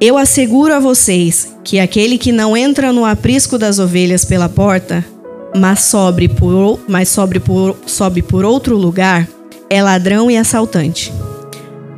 Eu 0.00 0.18
asseguro 0.18 0.74
a 0.74 0.80
vocês 0.80 1.54
que 1.62 1.78
aquele 1.78 2.18
que 2.18 2.32
não 2.32 2.56
entra 2.56 2.92
no 2.92 3.04
aprisco 3.04 3.56
das 3.56 3.78
ovelhas 3.78 4.24
pela 4.24 4.48
porta, 4.48 5.04
mas 5.56 5.92
por, 6.36 6.80
mas 6.88 7.16
por, 7.44 7.76
sobe 7.86 8.20
por 8.20 8.44
outro 8.44 8.76
lugar, 8.76 9.28
é 9.70 9.80
ladrão 9.80 10.30
e 10.30 10.36
assaltante. 10.36 11.12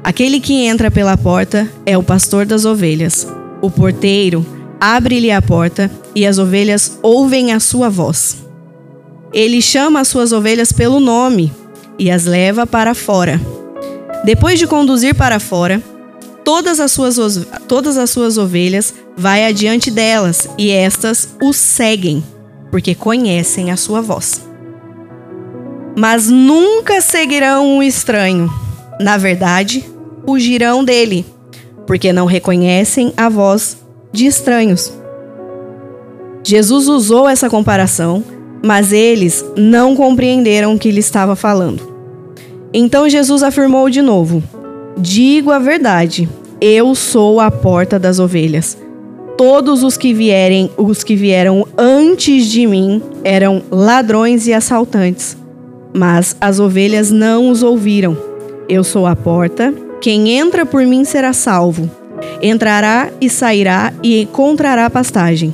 Aquele 0.04 0.40
que 0.40 0.66
entra 0.66 0.90
pela 0.90 1.16
porta 1.16 1.68
é 1.84 1.96
o 1.96 2.02
pastor 2.02 2.44
das 2.44 2.64
ovelhas. 2.64 3.26
O 3.62 3.70
porteiro 3.70 4.44
abre-lhe 4.78 5.30
a 5.30 5.40
porta 5.40 5.90
e 6.14 6.26
as 6.26 6.38
ovelhas 6.38 6.98
ouvem 7.02 7.52
a 7.52 7.58
sua 7.58 7.88
voz. 7.88 8.36
Ele 9.32 9.60
chama 9.60 10.00
as 10.00 10.08
suas 10.08 10.32
ovelhas 10.32 10.70
pelo 10.70 11.00
nome 11.00 11.52
e 11.98 12.10
as 12.10 12.24
leva 12.24 12.66
para 12.66 12.94
fora. 12.94 13.40
Depois 14.24 14.58
de 14.58 14.66
conduzir 14.66 15.14
para 15.14 15.40
fora, 15.40 15.82
todas 16.46 16.80
as 16.80 16.92
suas, 16.92 17.46
todas 17.68 17.98
as 17.98 18.08
suas 18.08 18.38
ovelhas 18.38 18.94
vai 19.14 19.44
adiante 19.44 19.90
delas 19.90 20.48
e 20.56 20.70
estas 20.70 21.36
o 21.42 21.52
seguem, 21.52 22.24
porque 22.70 22.94
conhecem 22.94 23.70
a 23.70 23.76
sua 23.76 24.00
voz 24.00 24.46
mas 25.96 26.28
nunca 26.28 27.00
seguirão 27.00 27.78
o 27.78 27.82
estranho. 27.82 28.52
Na 29.00 29.16
verdade, 29.16 29.82
fugirão 30.26 30.84
dele, 30.84 31.24
porque 31.86 32.12
não 32.12 32.26
reconhecem 32.26 33.14
a 33.16 33.30
voz 33.30 33.78
de 34.12 34.26
estranhos. 34.26 34.92
Jesus 36.44 36.86
usou 36.86 37.26
essa 37.26 37.48
comparação, 37.48 38.22
mas 38.62 38.92
eles 38.92 39.44
não 39.56 39.96
compreenderam 39.96 40.74
o 40.74 40.78
que 40.78 40.88
ele 40.88 41.00
estava 41.00 41.34
falando. 41.34 41.96
Então 42.74 43.08
Jesus 43.08 43.42
afirmou 43.42 43.88
de 43.88 44.02
novo: 44.02 44.42
Digo 44.98 45.50
a 45.50 45.58
verdade, 45.58 46.26
eu 46.58 46.94
sou 46.94 47.38
a 47.38 47.50
porta 47.50 47.98
das 47.98 48.18
ovelhas. 48.18 48.78
Todos 49.36 49.82
os 49.82 49.94
que 49.98 50.14
vierem, 50.14 50.70
os 50.74 51.04
que 51.04 51.14
vieram 51.14 51.68
antes 51.76 52.46
de 52.46 52.66
mim, 52.66 53.02
eram 53.22 53.62
ladrões 53.70 54.46
e 54.46 54.54
assaltantes, 54.54 55.36
mas 55.94 56.34
as 56.40 56.58
ovelhas 56.58 57.10
não 57.10 57.50
os 57.50 57.62
ouviram. 57.62 58.16
Eu 58.70 58.82
sou 58.82 59.06
a 59.06 59.14
porta, 59.14 59.74
quem 60.00 60.30
entra 60.30 60.64
por 60.64 60.82
mim 60.86 61.04
será 61.04 61.34
salvo. 61.34 61.90
Entrará 62.40 63.10
e 63.20 63.28
sairá 63.28 63.92
e 64.02 64.22
encontrará 64.22 64.88
pastagem. 64.88 65.52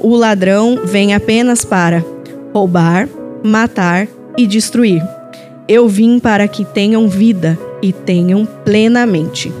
O 0.00 0.16
ladrão 0.16 0.80
vem 0.84 1.14
apenas 1.14 1.64
para 1.64 2.04
roubar, 2.52 3.08
matar 3.44 4.08
e 4.36 4.44
destruir. 4.44 5.00
Eu 5.68 5.88
vim 5.88 6.18
para 6.18 6.48
que 6.48 6.64
tenham 6.64 7.08
vida 7.08 7.56
e 7.82 7.92
tenham 7.92 8.46
plenamente. 8.64 9.52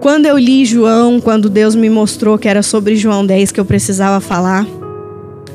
Quando 0.00 0.26
eu 0.26 0.36
li 0.36 0.66
João, 0.66 1.20
quando 1.20 1.48
Deus 1.48 1.74
me 1.74 1.88
mostrou 1.88 2.36
que 2.36 2.48
era 2.48 2.62
sobre 2.62 2.96
João 2.96 3.24
10 3.24 3.52
que 3.52 3.60
eu 3.60 3.64
precisava 3.64 4.20
falar, 4.20 4.66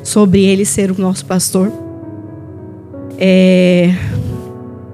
sobre 0.04 0.44
ele 0.44 0.66
ser 0.66 0.90
o 0.90 1.00
nosso 1.00 1.26
pastor, 1.26 1.72
é, 3.20 3.94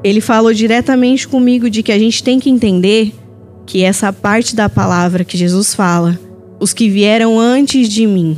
ele 0.03 0.19
falou 0.19 0.53
diretamente 0.53 1.27
comigo 1.27 1.69
de 1.69 1.81
que 1.83 1.91
a 1.91 2.00
gente 2.00 2.24
tem 2.24 2.39
que 2.39 2.50
entender 2.50 3.13
que 3.65 3.83
essa 3.83 4.12
parte 4.12 4.55
da 4.55 4.67
palavra 4.67 5.24
que 5.24 5.38
Jesus 5.38 5.74
fala, 5.74 6.19
os 6.59 6.74
que 6.74 6.89
vieram 6.89 7.39
antes 7.39 7.88
de 7.88 8.05
mim, 8.05 8.38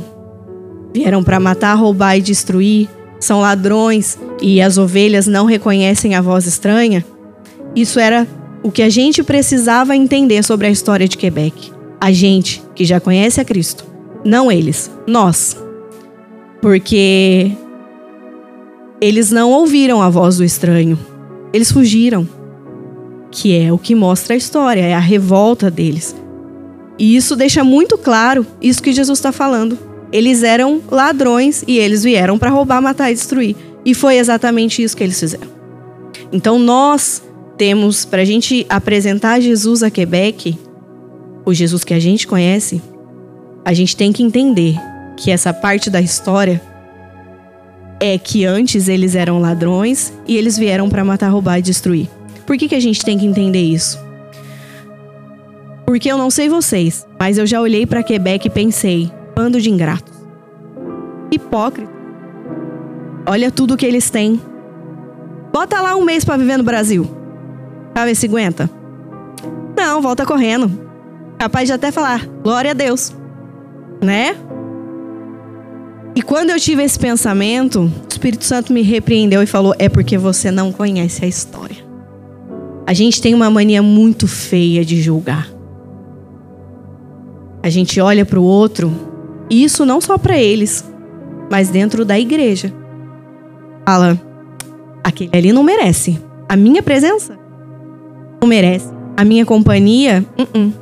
vieram 0.94 1.24
para 1.24 1.40
matar, 1.40 1.74
roubar 1.74 2.16
e 2.16 2.20
destruir, 2.20 2.88
são 3.20 3.40
ladrões 3.40 4.18
e 4.40 4.60
as 4.60 4.78
ovelhas 4.78 5.26
não 5.26 5.44
reconhecem 5.44 6.14
a 6.14 6.20
voz 6.20 6.46
estranha. 6.46 7.04
Isso 7.74 7.98
era 7.98 8.26
o 8.62 8.70
que 8.70 8.82
a 8.82 8.88
gente 8.88 9.22
precisava 9.22 9.96
entender 9.96 10.42
sobre 10.42 10.66
a 10.66 10.70
história 10.70 11.08
de 11.08 11.16
Quebec. 11.16 11.72
A 12.00 12.12
gente 12.12 12.62
que 12.74 12.84
já 12.84 13.00
conhece 13.00 13.40
a 13.40 13.44
Cristo. 13.44 13.84
Não 14.24 14.50
eles, 14.50 14.90
nós. 15.06 15.56
Porque 16.60 17.52
eles 19.00 19.30
não 19.30 19.50
ouviram 19.50 20.02
a 20.02 20.08
voz 20.08 20.38
do 20.38 20.44
estranho. 20.44 20.98
Eles 21.52 21.70
fugiram. 21.70 22.28
Que 23.30 23.58
é 23.58 23.72
o 23.72 23.78
que 23.78 23.94
mostra 23.94 24.34
a 24.34 24.36
história, 24.36 24.80
é 24.80 24.94
a 24.94 24.98
revolta 24.98 25.70
deles. 25.70 26.16
E 26.98 27.14
isso 27.14 27.36
deixa 27.36 27.62
muito 27.62 27.96
claro 27.96 28.46
isso 28.60 28.82
que 28.82 28.92
Jesus 28.92 29.18
está 29.18 29.30
falando. 29.30 29.78
Eles 30.12 30.42
eram 30.42 30.80
ladrões 30.90 31.62
e 31.66 31.78
eles 31.78 32.02
vieram 32.02 32.38
para 32.38 32.50
roubar, 32.50 32.80
matar 32.80 33.10
e 33.10 33.14
destruir. 33.14 33.56
E 33.84 33.94
foi 33.94 34.16
exatamente 34.16 34.82
isso 34.82 34.96
que 34.96 35.04
eles 35.04 35.18
fizeram. 35.18 35.48
Então 36.32 36.58
nós 36.58 37.22
temos, 37.56 38.04
para 38.04 38.22
a 38.22 38.24
gente 38.24 38.64
apresentar 38.68 39.40
Jesus 39.40 39.82
a 39.82 39.90
Quebec, 39.90 40.56
o 41.44 41.52
Jesus 41.52 41.84
que 41.84 41.94
a 41.94 41.98
gente 41.98 42.26
conhece, 42.26 42.80
a 43.64 43.72
gente 43.72 43.96
tem 43.96 44.12
que 44.12 44.22
entender 44.22 44.76
que 45.16 45.30
essa 45.30 45.52
parte 45.52 45.90
da 45.90 46.00
história 46.00 46.60
é 48.00 48.16
que 48.16 48.44
antes 48.44 48.88
eles 48.88 49.14
eram 49.14 49.40
ladrões 49.40 50.12
e 50.26 50.36
eles 50.36 50.56
vieram 50.56 50.88
para 50.88 51.04
matar, 51.04 51.28
roubar 51.28 51.58
e 51.58 51.62
destruir. 51.62 52.08
Por 52.46 52.56
que, 52.56 52.68
que 52.68 52.74
a 52.74 52.80
gente 52.80 53.04
tem 53.04 53.18
que 53.18 53.26
entender 53.26 53.60
isso? 53.60 53.98
Porque 55.84 56.10
eu 56.10 56.16
não 56.16 56.30
sei 56.30 56.48
vocês, 56.48 57.06
mas 57.18 57.38
eu 57.38 57.46
já 57.46 57.60
olhei 57.60 57.86
para 57.86 58.02
Quebec 58.02 58.46
e 58.46 58.50
pensei: 58.50 59.10
bando 59.38 59.60
de 59.60 59.70
ingratos. 59.70 60.12
Hipócrita. 61.30 61.92
Olha 63.24 63.52
tudo 63.52 63.76
que 63.76 63.86
eles 63.86 64.10
têm. 64.10 64.40
Bota 65.52 65.80
lá 65.80 65.94
um 65.94 66.04
mês 66.04 66.24
para 66.24 66.36
viver 66.36 66.56
no 66.56 66.64
Brasil. 66.64 67.08
Pra 67.94 68.04
ver 68.04 68.16
se 68.16 68.26
aguenta. 68.26 68.68
Não, 69.76 70.02
volta 70.02 70.26
correndo. 70.26 70.68
Capaz 71.38 71.68
de 71.68 71.72
até 71.72 71.92
falar, 71.92 72.26
glória 72.42 72.72
a 72.72 72.74
Deus. 72.74 73.14
Né? 74.02 74.34
E 76.16 76.20
quando 76.20 76.50
eu 76.50 76.58
tive 76.58 76.82
esse 76.82 76.98
pensamento, 76.98 77.82
o 77.82 78.08
Espírito 78.10 78.44
Santo 78.44 78.72
me 78.72 78.82
repreendeu 78.82 79.40
e 79.40 79.46
falou: 79.46 79.72
é 79.78 79.88
porque 79.88 80.18
você 80.18 80.50
não 80.50 80.72
conhece 80.72 81.24
a 81.24 81.28
história. 81.28 81.76
A 82.84 82.92
gente 82.92 83.22
tem 83.22 83.34
uma 83.34 83.48
mania 83.48 83.84
muito 83.84 84.26
feia 84.26 84.84
de 84.84 85.00
julgar. 85.00 85.48
A 87.62 87.70
gente 87.70 88.00
olha 88.00 88.26
para 88.26 88.40
o 88.40 88.42
outro, 88.42 89.07
e 89.50 89.64
isso 89.64 89.84
não 89.84 90.00
só 90.00 90.18
para 90.18 90.38
eles, 90.38 90.84
mas 91.50 91.68
dentro 91.68 92.04
da 92.04 92.18
igreja. 92.18 92.72
Fala: 93.86 94.20
aquele 95.04 95.30
ali 95.32 95.52
não 95.52 95.62
merece 95.62 96.20
a 96.48 96.56
minha 96.56 96.82
presença 96.82 97.38
não 98.40 98.48
merece. 98.48 98.88
A 99.16 99.24
minha 99.24 99.44
companhia, 99.44 100.24
uh 100.38 100.44
-uh. 100.44 100.72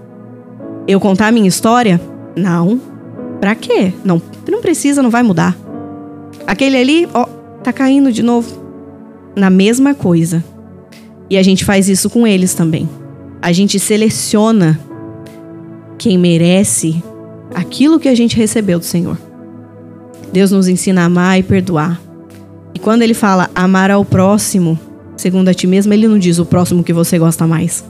eu 0.86 1.00
contar 1.00 1.28
a 1.28 1.32
minha 1.32 1.48
história? 1.48 2.00
Não. 2.36 2.80
Pra 3.40 3.54
quê? 3.54 3.92
Não, 4.04 4.20
não 4.48 4.60
precisa, 4.60 5.02
não 5.02 5.10
vai 5.10 5.22
mudar. 5.22 5.56
Aquele 6.46 6.76
ali, 6.76 7.08
ó, 7.14 7.24
tá 7.62 7.72
caindo 7.72 8.12
de 8.12 8.22
novo 8.22 8.62
na 9.34 9.50
mesma 9.50 9.94
coisa. 9.94 10.44
E 11.28 11.36
a 11.36 11.42
gente 11.42 11.64
faz 11.64 11.88
isso 11.88 12.08
com 12.10 12.26
eles 12.26 12.54
também. 12.54 12.88
A 13.42 13.52
gente 13.52 13.78
seleciona 13.78 14.78
quem 15.98 16.18
merece 16.18 17.02
aquilo 17.56 17.98
que 17.98 18.08
a 18.08 18.14
gente 18.14 18.36
recebeu 18.36 18.78
do 18.78 18.84
Senhor. 18.84 19.16
Deus 20.30 20.50
nos 20.50 20.68
ensina 20.68 21.00
a 21.00 21.04
amar 21.06 21.38
e 21.38 21.42
perdoar. 21.42 21.98
E 22.74 22.78
quando 22.78 23.00
ele 23.00 23.14
fala 23.14 23.48
amar 23.54 23.90
ao 23.90 24.04
próximo, 24.04 24.78
segundo 25.16 25.48
a 25.48 25.54
ti 25.54 25.66
mesmo, 25.66 25.94
ele 25.94 26.06
não 26.06 26.18
diz 26.18 26.38
o 26.38 26.44
próximo 26.44 26.84
que 26.84 26.92
você 26.92 27.18
gosta 27.18 27.46
mais. 27.46 27.82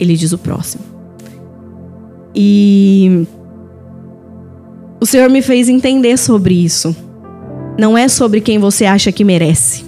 Ele 0.00 0.16
diz 0.16 0.32
o 0.32 0.38
próximo. 0.38 0.82
E 2.34 3.26
o 4.98 5.04
Senhor 5.04 5.28
me 5.28 5.42
fez 5.42 5.68
entender 5.68 6.16
sobre 6.16 6.54
isso. 6.54 6.96
Não 7.78 7.98
é 7.98 8.08
sobre 8.08 8.40
quem 8.40 8.58
você 8.58 8.86
acha 8.86 9.12
que 9.12 9.22
merece. 9.22 9.84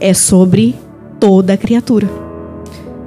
É 0.00 0.14
sobre 0.14 0.74
toda 1.20 1.58
criatura. 1.58 2.08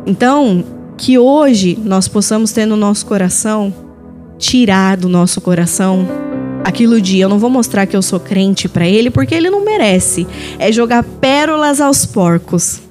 Então, 0.05 0.63
que 0.95 1.17
hoje 1.17 1.75
nós 1.83 2.07
possamos 2.07 2.51
ter 2.51 2.67
no 2.67 2.75
nosso 2.75 3.05
coração, 3.07 3.73
tirar 4.41 4.97
do 4.97 5.07
nosso 5.07 5.39
coração 5.39 6.07
aquilo 6.63 6.99
de 6.99 7.19
eu 7.19 7.29
não 7.29 7.37
vou 7.37 7.49
mostrar 7.49 7.85
que 7.85 7.95
eu 7.95 8.01
sou 8.01 8.19
crente 8.19 8.67
para 8.67 8.87
ele 8.87 9.11
porque 9.11 9.35
ele 9.35 9.49
não 9.49 9.63
merece. 9.63 10.27
É 10.57 10.71
jogar 10.71 11.03
pérolas 11.03 11.79
aos 11.79 12.05
porcos. 12.05 12.81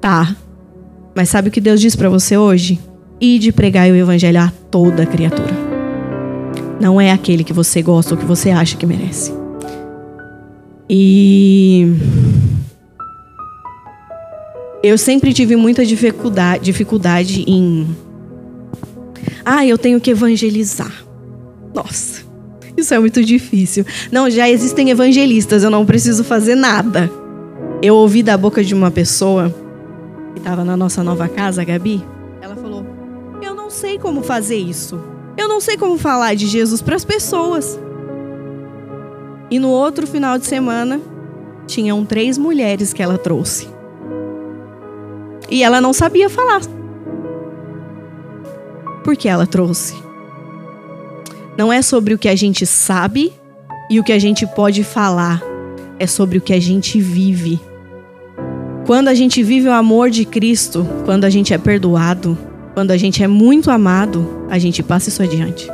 Tá. 0.00 0.34
Mas 1.14 1.28
sabe 1.28 1.48
o 1.48 1.52
que 1.52 1.60
Deus 1.60 1.80
diz 1.80 1.96
para 1.96 2.08
você 2.08 2.36
hoje? 2.36 2.78
E 3.20 3.38
de 3.38 3.50
pregar 3.50 3.90
o 3.90 3.96
evangelho 3.96 4.40
a 4.40 4.52
toda 4.70 5.04
criatura. 5.04 5.54
Não 6.80 7.00
é 7.00 7.10
aquele 7.10 7.42
que 7.42 7.52
você 7.52 7.82
gosta 7.82 8.14
ou 8.14 8.20
que 8.20 8.26
você 8.26 8.50
acha 8.50 8.76
que 8.76 8.86
merece. 8.86 9.34
E 10.88 11.96
eu 14.82 14.96
sempre 14.96 15.32
tive 15.32 15.56
muita 15.56 15.84
dificuldade, 15.84 16.62
dificuldade 16.62 17.44
em 17.48 17.86
ah, 19.48 19.64
eu 19.64 19.78
tenho 19.78 20.00
que 20.00 20.10
evangelizar. 20.10 20.92
Nossa, 21.72 22.24
isso 22.76 22.92
é 22.92 22.98
muito 22.98 23.24
difícil. 23.24 23.86
Não, 24.10 24.28
já 24.28 24.50
existem 24.50 24.90
evangelistas, 24.90 25.62
eu 25.62 25.70
não 25.70 25.86
preciso 25.86 26.24
fazer 26.24 26.56
nada. 26.56 27.08
Eu 27.80 27.94
ouvi 27.94 28.24
da 28.24 28.36
boca 28.36 28.64
de 28.64 28.74
uma 28.74 28.90
pessoa 28.90 29.54
que 30.34 30.40
estava 30.40 30.64
na 30.64 30.76
nossa 30.76 31.04
nova 31.04 31.28
casa, 31.28 31.62
Gabi. 31.62 32.04
Ela 32.42 32.56
falou: 32.56 32.84
Eu 33.40 33.54
não 33.54 33.70
sei 33.70 34.00
como 34.00 34.20
fazer 34.20 34.56
isso. 34.56 35.00
Eu 35.38 35.46
não 35.46 35.60
sei 35.60 35.76
como 35.76 35.96
falar 35.96 36.34
de 36.34 36.48
Jesus 36.48 36.82
para 36.82 36.96
as 36.96 37.04
pessoas. 37.04 37.78
E 39.48 39.60
no 39.60 39.68
outro 39.68 40.08
final 40.08 40.38
de 40.38 40.46
semana, 40.46 41.00
tinham 41.68 42.04
três 42.04 42.36
mulheres 42.36 42.92
que 42.92 43.00
ela 43.00 43.16
trouxe. 43.16 43.68
E 45.48 45.62
ela 45.62 45.80
não 45.80 45.92
sabia 45.92 46.28
falar. 46.28 46.62
Por 49.06 49.16
que 49.16 49.28
ela 49.28 49.46
trouxe? 49.46 49.94
Não 51.56 51.72
é 51.72 51.80
sobre 51.80 52.12
o 52.12 52.18
que 52.18 52.28
a 52.28 52.34
gente 52.34 52.66
sabe 52.66 53.32
e 53.88 54.00
o 54.00 54.02
que 54.02 54.10
a 54.12 54.18
gente 54.18 54.44
pode 54.48 54.82
falar, 54.82 55.40
é 55.96 56.08
sobre 56.08 56.38
o 56.38 56.40
que 56.40 56.52
a 56.52 56.60
gente 56.60 57.00
vive. 57.00 57.60
Quando 58.84 59.06
a 59.06 59.14
gente 59.14 59.44
vive 59.44 59.68
o 59.68 59.72
amor 59.72 60.10
de 60.10 60.24
Cristo, 60.24 60.84
quando 61.04 61.24
a 61.24 61.30
gente 61.30 61.54
é 61.54 61.58
perdoado, 61.58 62.36
quando 62.74 62.90
a 62.90 62.96
gente 62.96 63.22
é 63.22 63.28
muito 63.28 63.70
amado, 63.70 64.48
a 64.50 64.58
gente 64.58 64.82
passa 64.82 65.08
isso 65.08 65.22
adiante. 65.22 65.68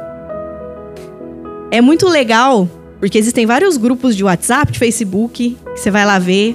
É 1.71 1.81
muito 1.81 2.07
legal, 2.11 2.69
porque 3.01 3.17
existem 3.17 3.47
vários 3.47 3.79
grupos 3.79 4.15
de 4.15 4.23
WhatsApp, 4.23 4.73
de 4.73 4.79
Facebook, 4.79 5.57
que 5.75 5.81
você 5.81 5.91
vai 5.91 6.05
lá 6.05 6.19
ver. 6.19 6.55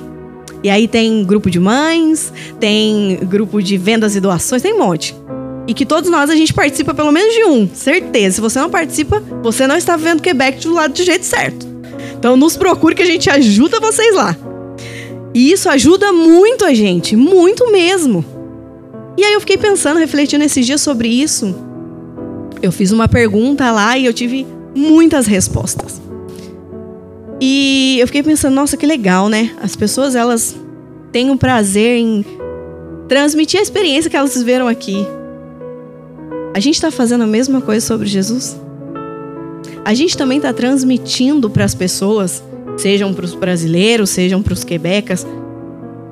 E 0.64 0.70
aí 0.70 0.88
tem 0.88 1.26
grupo 1.26 1.50
de 1.50 1.60
mães, 1.60 2.32
tem 2.60 3.18
grupo 3.24 3.64
de 3.64 3.80
vendas 3.80 4.16
e 4.16 4.20
doações, 4.20 4.62
tem 4.62 4.76
um 4.76 4.86
monte. 4.86 5.16
E 5.68 5.74
que 5.74 5.86
todos 5.86 6.10
nós 6.10 6.30
a 6.30 6.36
gente 6.36 6.54
participa 6.54 6.94
pelo 6.94 7.12
menos 7.12 7.34
de 7.34 7.44
um, 7.44 7.70
certeza. 7.74 8.36
Se 8.36 8.42
você 8.42 8.60
não 8.60 8.70
participa, 8.70 9.22
você 9.44 9.68
não 9.68 9.76
está 9.76 9.98
vendo 9.98 10.22
Quebec 10.22 10.66
do 10.66 10.74
lado 10.74 10.94
do 10.94 11.04
jeito 11.04 11.26
certo. 11.26 11.68
Então 12.18 12.38
nos 12.38 12.56
procure 12.56 12.96
que 12.96 13.02
a 13.02 13.06
gente 13.06 13.30
ajuda 13.30 13.80
vocês 13.80 14.16
lá. 14.16 14.36
E 15.34 15.52
isso 15.52 15.70
ajuda 15.70 16.12
muito 16.14 16.66
a 16.66 16.74
gente, 16.74 17.16
muito 17.16 17.72
mesmo. 17.72 18.26
E 19.18 19.24
aí 19.24 19.34
eu 19.34 19.40
fiquei 19.40 19.58
pensando, 19.58 20.00
refletindo 20.00 20.44
esses 20.44 20.66
dias 20.66 20.82
sobre 20.82 21.10
isso. 21.10 21.56
Eu 22.62 22.72
fiz 22.72 22.92
uma 22.92 23.08
pergunta 23.08 23.72
lá 23.72 23.98
e 23.98 24.06
eu 24.06 24.14
tive 24.14 24.48
muitas 24.74 25.28
respostas. 25.28 26.02
E 27.40 27.98
eu 28.00 28.08
fiquei 28.08 28.24
pensando, 28.24 28.56
nossa, 28.56 28.78
que 28.78 28.86
legal, 28.86 29.30
né? 29.30 29.52
As 29.62 29.76
pessoas 29.76 30.16
elas 30.16 30.56
têm 31.12 31.30
um 31.30 31.38
prazer 31.38 31.98
em 31.98 32.26
transmitir 33.08 33.60
a 33.60 33.64
experiência 33.64 34.10
que 34.10 34.18
elas 34.18 34.36
viveram 34.36 34.68
aqui. 34.68 35.06
A 36.54 36.60
gente 36.60 36.76
está 36.76 36.90
fazendo 36.90 37.24
a 37.24 37.28
mesma 37.28 37.62
coisa 37.62 37.86
sobre 37.86 38.08
Jesus? 38.08 38.60
A 39.86 39.94
gente 39.94 40.18
também 40.18 40.38
está 40.38 40.52
transmitindo 40.52 41.50
para 41.50 41.64
as 41.64 41.74
pessoas, 41.74 42.44
sejam 42.78 43.14
para 43.14 43.26
os 43.26 43.34
brasileiros, 43.34 44.10
sejam 44.10 44.42
para 44.42 44.54
os 44.54 44.64
quebecas, 44.64 45.26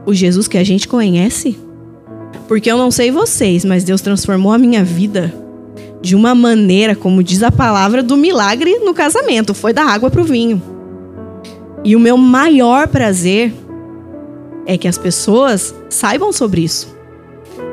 o 0.05 0.13
Jesus 0.13 0.47
que 0.47 0.57
a 0.57 0.63
gente 0.63 0.87
conhece? 0.87 1.57
Porque 2.47 2.71
eu 2.71 2.77
não 2.77 2.91
sei 2.91 3.11
vocês, 3.11 3.65
mas 3.65 3.83
Deus 3.83 4.01
transformou 4.01 4.51
a 4.51 4.57
minha 4.57 4.83
vida 4.83 5.33
de 6.01 6.15
uma 6.15 6.35
maneira, 6.35 6.95
como 6.95 7.23
diz 7.23 7.41
a 7.41 7.51
palavra, 7.51 8.03
do 8.03 8.15
milagre 8.15 8.79
no 8.79 8.93
casamento. 8.93 9.53
Foi 9.53 9.73
da 9.73 9.83
água 9.83 10.11
para 10.11 10.21
o 10.21 10.25
vinho. 10.25 10.61
E 11.83 11.95
o 11.95 11.99
meu 11.99 12.15
maior 12.17 12.87
prazer 12.87 13.51
é 14.65 14.77
que 14.77 14.87
as 14.87 14.97
pessoas 14.97 15.73
saibam 15.89 16.31
sobre 16.31 16.61
isso. 16.61 16.94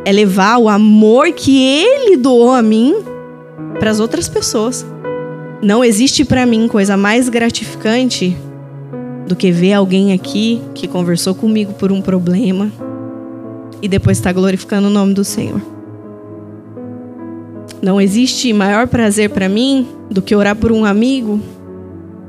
É 0.05 0.13
levar 0.13 0.59
o 0.59 0.69
amor 0.69 1.33
que 1.33 1.63
ele 1.63 2.17
doou 2.17 2.51
a 2.51 2.63
mim 2.63 2.97
para 3.79 3.91
as 3.91 4.01
outras 4.01 4.29
pessoas. 4.29 4.85
Não 5.63 5.85
existe 5.85 6.25
para 6.25 6.45
mim 6.45 6.67
coisa 6.67 6.97
mais 6.97 7.29
gratificante 7.29 8.37
do 9.27 9.37
que 9.37 9.53
ver 9.53 9.75
alguém 9.75 10.13
aqui 10.13 10.61
que 10.75 10.89
conversou 10.89 11.35
comigo 11.35 11.73
por 11.75 11.93
um 11.93 12.01
problema 12.01 12.71
e 13.81 13.89
depois 13.89 14.19
está 14.19 14.33
glorificando 14.33 14.89
o 14.89 14.91
nome 14.91 15.15
do 15.15 15.25
Senhor. 15.25 15.61
Não 17.81 18.01
existe 18.01 18.53
maior 18.53 18.87
prazer 18.87 19.31
para 19.31 19.49
mim 19.49 19.87
do 20.11 20.23
que 20.23 20.35
orar 20.35 20.57
por 20.57 20.73
um 20.73 20.85
amigo 20.85 21.41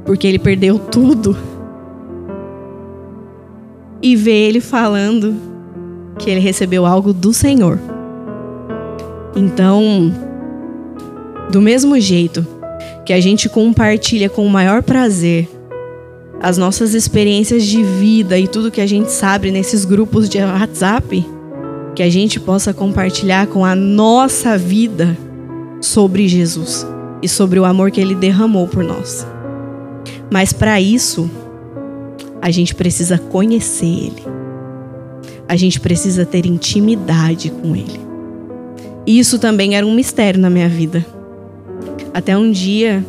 porque 0.06 0.28
ele 0.28 0.40
perdeu 0.40 0.78
tudo 0.80 1.36
e 4.02 4.16
ver 4.16 4.50
ele 4.50 4.60
falando 4.60 5.53
que 6.18 6.30
ele 6.30 6.40
recebeu 6.40 6.86
algo 6.86 7.14
do 7.14 7.34
Senhor. 7.34 7.80
Então, 9.36 10.14
do 11.52 11.62
mesmo 11.62 12.00
jeito 12.00 12.46
que 13.06 13.14
a 13.14 13.20
gente 13.20 13.50
compartilha 13.50 14.30
com 14.30 14.46
o 14.46 14.50
maior 14.50 14.82
prazer 14.84 15.50
as 16.42 16.58
nossas 16.58 16.94
experiências 16.94 17.64
de 17.64 17.82
vida 17.82 18.38
e 18.38 18.48
tudo 18.48 18.70
que 18.70 18.82
a 18.82 18.86
gente 18.86 19.12
sabe 19.12 19.50
nesses 19.50 19.86
grupos 19.86 20.28
de 20.28 20.40
WhatsApp, 20.40 21.26
que 21.96 22.04
a 22.04 22.10
gente 22.10 22.38
possa 22.38 22.74
compartilhar 22.74 23.48
com 23.48 23.64
a 23.64 23.74
nossa 23.74 24.58
vida 24.58 25.18
sobre 25.80 26.28
Jesus 26.28 26.86
e 27.22 27.30
sobre 27.30 27.60
o 27.60 27.66
amor 27.66 27.92
que 27.92 28.02
ele 28.02 28.14
derramou 28.14 28.68
por 28.68 28.84
nós. 28.84 29.26
Mas 30.30 30.52
para 30.52 30.82
isso, 30.82 31.30
a 32.42 32.52
gente 32.52 32.76
precisa 32.76 33.18
conhecer 33.18 33.86
Ele. 33.86 34.33
A 35.48 35.56
gente 35.56 35.80
precisa 35.80 36.26
ter 36.26 36.46
intimidade 36.46 37.50
com 37.50 37.76
Ele. 37.76 38.00
E 39.06 39.20
isso 39.20 39.38
também 39.38 39.76
era 39.76 39.86
um 39.86 39.94
mistério 39.94 40.40
na 40.40 40.50
minha 40.50 40.70
vida. 40.70 41.06
Até 42.14 42.38
um 42.38 42.52
dia, 42.52 43.06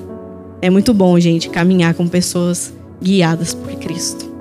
é 0.60 0.70
muito 0.70 0.92
bom, 0.92 1.18
gente, 1.20 1.48
caminhar 1.48 1.94
com 1.94 2.08
pessoas 2.08 2.72
guiadas 3.02 3.54
por 3.54 3.70
Cristo. 3.76 4.32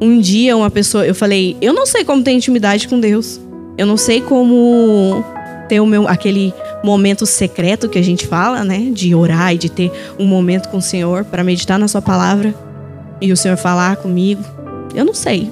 Um 0.00 0.18
dia, 0.18 0.56
uma 0.56 0.70
pessoa, 0.70 1.06
eu 1.06 1.14
falei, 1.14 1.56
eu 1.60 1.72
não 1.72 1.86
sei 1.86 2.04
como 2.04 2.24
ter 2.24 2.32
intimidade 2.32 2.88
com 2.88 2.98
Deus. 2.98 3.40
Eu 3.78 3.86
não 3.86 3.96
sei 3.96 4.20
como 4.20 5.24
ter 5.68 5.80
o 5.80 5.86
meu, 5.86 6.08
aquele 6.08 6.52
momento 6.82 7.24
secreto 7.24 7.88
que 7.88 7.98
a 7.98 8.02
gente 8.02 8.26
fala, 8.26 8.64
né? 8.64 8.90
De 8.92 9.14
orar 9.14 9.54
e 9.54 9.58
de 9.58 9.70
ter 9.70 9.92
um 10.18 10.26
momento 10.26 10.68
com 10.68 10.78
o 10.78 10.82
Senhor 10.82 11.24
para 11.24 11.44
meditar 11.44 11.78
na 11.78 11.86
Sua 11.86 12.02
palavra 12.02 12.54
e 13.20 13.32
o 13.32 13.36
Senhor 13.36 13.56
falar 13.56 13.96
comigo. 13.96 14.42
Eu 14.94 15.04
não 15.04 15.14
sei. 15.14 15.50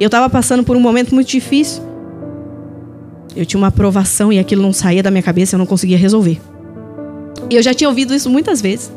Eu 0.00 0.06
estava 0.06 0.28
passando 0.28 0.64
por 0.64 0.76
um 0.76 0.80
momento 0.80 1.14
muito 1.14 1.28
difícil. 1.28 1.82
Eu 3.34 3.46
tinha 3.46 3.58
uma 3.58 3.68
aprovação 3.68 4.32
e 4.32 4.38
aquilo 4.38 4.62
não 4.62 4.72
saía 4.72 5.02
da 5.02 5.10
minha 5.10 5.22
cabeça, 5.22 5.54
eu 5.54 5.58
não 5.58 5.66
conseguia 5.66 5.96
resolver. 5.96 6.40
E 7.48 7.54
eu 7.56 7.62
já 7.62 7.72
tinha 7.72 7.88
ouvido 7.88 8.14
isso 8.14 8.28
muitas 8.28 8.60
vezes. 8.60 8.92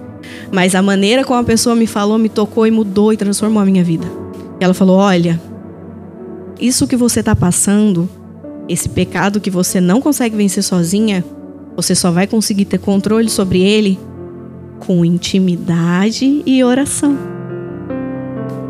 Mas 0.52 0.76
a 0.76 0.82
maneira 0.82 1.24
como 1.24 1.40
a 1.40 1.44
pessoa 1.44 1.76
me 1.76 1.88
falou 1.88 2.18
me 2.18 2.30
tocou 2.30 2.66
e 2.66 2.72
mudou 2.72 3.14
e 3.14 3.18
transformou 3.18 3.62
a 3.62 3.66
minha 3.66 3.84
vida. 3.84 4.08
E 4.60 4.64
ela 4.64 4.74
falou: 4.74 4.98
Olha, 4.98 5.40
isso 6.60 6.88
que 6.88 6.96
você 6.96 7.20
está 7.20 7.36
passando, 7.36 8.10
esse 8.68 8.90
pecado 8.90 9.40
que 9.40 9.50
você 9.50 9.80
não 9.80 10.02
consegue 10.02 10.36
vencer 10.36 10.64
sozinha, 10.64 11.24
você 11.76 11.94
só 11.94 12.12
vai 12.12 12.28
conseguir 12.28 12.66
ter 12.66 12.80
controle 12.80 13.30
sobre 13.30 13.62
ele 13.62 14.00
com 14.80 15.04
intimidade 15.04 16.44
e 16.46 16.64
oração. 16.64 17.18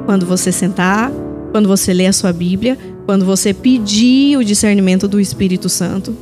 Quando 0.06 0.26
você 0.26 0.52
sentar, 0.52 1.12
quando 1.56 1.70
você 1.70 1.94
ler 1.94 2.08
a 2.08 2.12
sua 2.12 2.34
Bíblia, 2.34 2.78
quando 3.06 3.24
você 3.24 3.54
pedir 3.54 4.36
o 4.36 4.44
discernimento 4.44 5.08
do 5.08 5.22
Espírito 5.22 5.70
Santo 5.70 6.13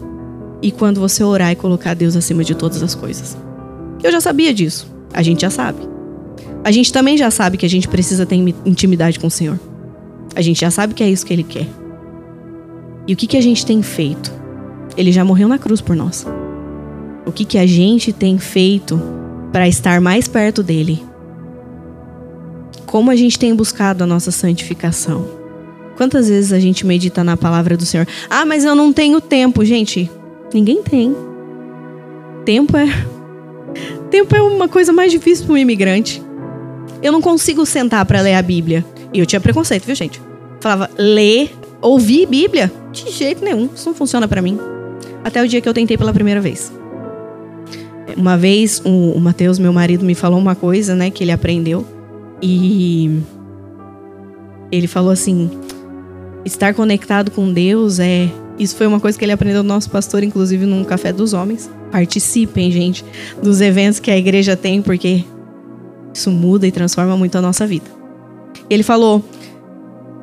e 0.62 0.70
quando 0.70 1.00
você 1.00 1.24
orar 1.24 1.52
e 1.52 1.56
colocar 1.56 1.96
Deus 1.96 2.16
acima 2.16 2.44
de 2.44 2.54
todas 2.54 2.84
as 2.84 2.94
coisas. 2.94 3.36
Eu 4.04 4.12
já 4.12 4.22
sabia 4.22 4.54
disso. 4.54 4.88
A 5.12 5.24
gente 5.24 5.42
já 5.42 5.50
sabe. 5.50 5.80
A 6.64 6.72
gente 6.72 6.94
também 6.94 7.18
já 7.18 7.32
sabe 7.32 7.58
que 7.58 7.66
a 7.66 7.70
gente 7.70 7.88
precisa 7.88 8.28
ter 8.28 8.36
intimidade 8.64 9.20
com 9.20 9.26
o 9.26 9.32
Senhor. 9.32 9.60
A 10.36 10.42
gente 10.44 10.62
já 10.62 10.70
sabe 10.70 10.94
que 10.94 11.02
é 11.02 11.10
isso 11.10 11.26
que 11.26 11.34
Ele 11.34 11.42
quer. 11.42 11.66
E 13.08 13.14
o 13.14 13.18
que, 13.18 13.26
que 13.26 13.36
a 13.36 13.42
gente 13.42 13.66
tem 13.66 13.82
feito? 13.82 14.32
Ele 14.96 15.12
já 15.12 15.26
morreu 15.26 15.48
na 15.48 15.58
cruz 15.58 15.82
por 15.82 15.96
nós. 15.96 16.28
O 17.26 17.32
que, 17.32 17.44
que 17.44 17.58
a 17.58 17.66
gente 17.66 18.14
tem 18.14 18.38
feito 18.38 19.02
para 19.52 19.68
estar 19.68 20.00
mais 20.00 20.28
perto 20.28 20.62
dele? 20.62 21.04
Como 22.94 23.10
a 23.10 23.16
gente 23.16 23.40
tem 23.40 23.56
buscado 23.56 24.04
a 24.04 24.06
nossa 24.06 24.30
santificação? 24.30 25.28
Quantas 25.98 26.30
vezes 26.30 26.54
a 26.54 26.60
gente 26.60 26.86
medita 26.86 27.24
na 27.24 27.36
palavra 27.36 27.76
do 27.76 27.88
Senhor? 27.88 28.08
Ah, 28.30 28.46
mas 28.46 28.64
eu 28.64 28.76
não 28.76 28.94
tenho 28.94 29.20
tempo, 29.20 29.66
gente. 29.66 30.12
Ninguém 30.54 30.84
tem. 30.84 31.16
Tempo 32.46 32.78
é 32.78 32.86
tempo 34.12 34.36
é 34.36 34.44
uma 34.44 34.68
coisa 34.68 34.94
mais 34.94 35.12
difícil 35.12 35.48
para 35.48 35.56
um 35.56 35.58
imigrante. 35.58 36.22
Eu 37.02 37.12
não 37.12 37.20
consigo 37.20 37.66
sentar 37.66 38.06
para 38.06 38.22
ler 38.22 38.36
a 38.36 38.44
Bíblia. 38.44 38.86
E 39.12 39.18
eu 39.18 39.26
tinha 39.26 39.42
preconceito, 39.42 39.86
viu, 39.86 39.96
gente? 39.96 40.22
Falava, 40.62 40.88
ler, 40.96 41.52
ouvir 41.82 42.28
Bíblia? 42.28 42.72
De 42.92 43.10
jeito 43.10 43.44
nenhum. 43.44 43.72
Isso 43.74 43.90
não 43.90 43.96
funciona 43.96 44.28
para 44.28 44.40
mim. 44.40 44.60
Até 45.24 45.42
o 45.42 45.48
dia 45.48 45.60
que 45.60 45.68
eu 45.68 45.74
tentei 45.74 45.98
pela 45.98 46.14
primeira 46.14 46.40
vez. 46.40 46.72
Uma 48.16 48.38
vez, 48.38 48.84
o, 48.86 49.14
o 49.14 49.20
Mateus, 49.20 49.58
meu 49.58 49.74
marido, 49.74 50.06
me 50.06 50.14
falou 50.14 50.38
uma 50.38 50.54
coisa, 50.54 50.94
né, 50.94 51.10
que 51.10 51.24
ele 51.24 51.32
aprendeu. 51.32 52.03
E 52.42 53.22
ele 54.72 54.88
falou 54.88 55.12
assim: 55.12 55.50
estar 56.46 56.74
conectado 56.74 57.32
com 57.32 57.52
Deus 57.52 58.00
é. 58.00 58.30
Isso 58.58 58.76
foi 58.76 58.86
uma 58.86 59.00
coisa 59.00 59.18
que 59.18 59.26
ele 59.26 59.32
aprendeu 59.32 59.64
do 59.64 59.68
nosso 59.68 59.90
pastor, 59.90 60.22
inclusive 60.24 60.66
num 60.66 60.84
Café 60.84 61.12
dos 61.12 61.34
Homens. 61.34 61.70
Participem, 61.92 62.72
gente, 62.72 63.04
dos 63.42 63.62
eventos 63.62 64.00
que 64.00 64.12
a 64.12 64.18
igreja 64.18 64.56
tem, 64.56 64.80
porque 64.80 65.26
isso 66.14 66.30
muda 66.30 66.68
e 66.68 66.72
transforma 66.72 67.18
muito 67.18 67.36
a 67.36 67.42
nossa 67.42 67.66
vida. 67.66 67.86
Ele 68.70 68.84
falou: 68.84 69.24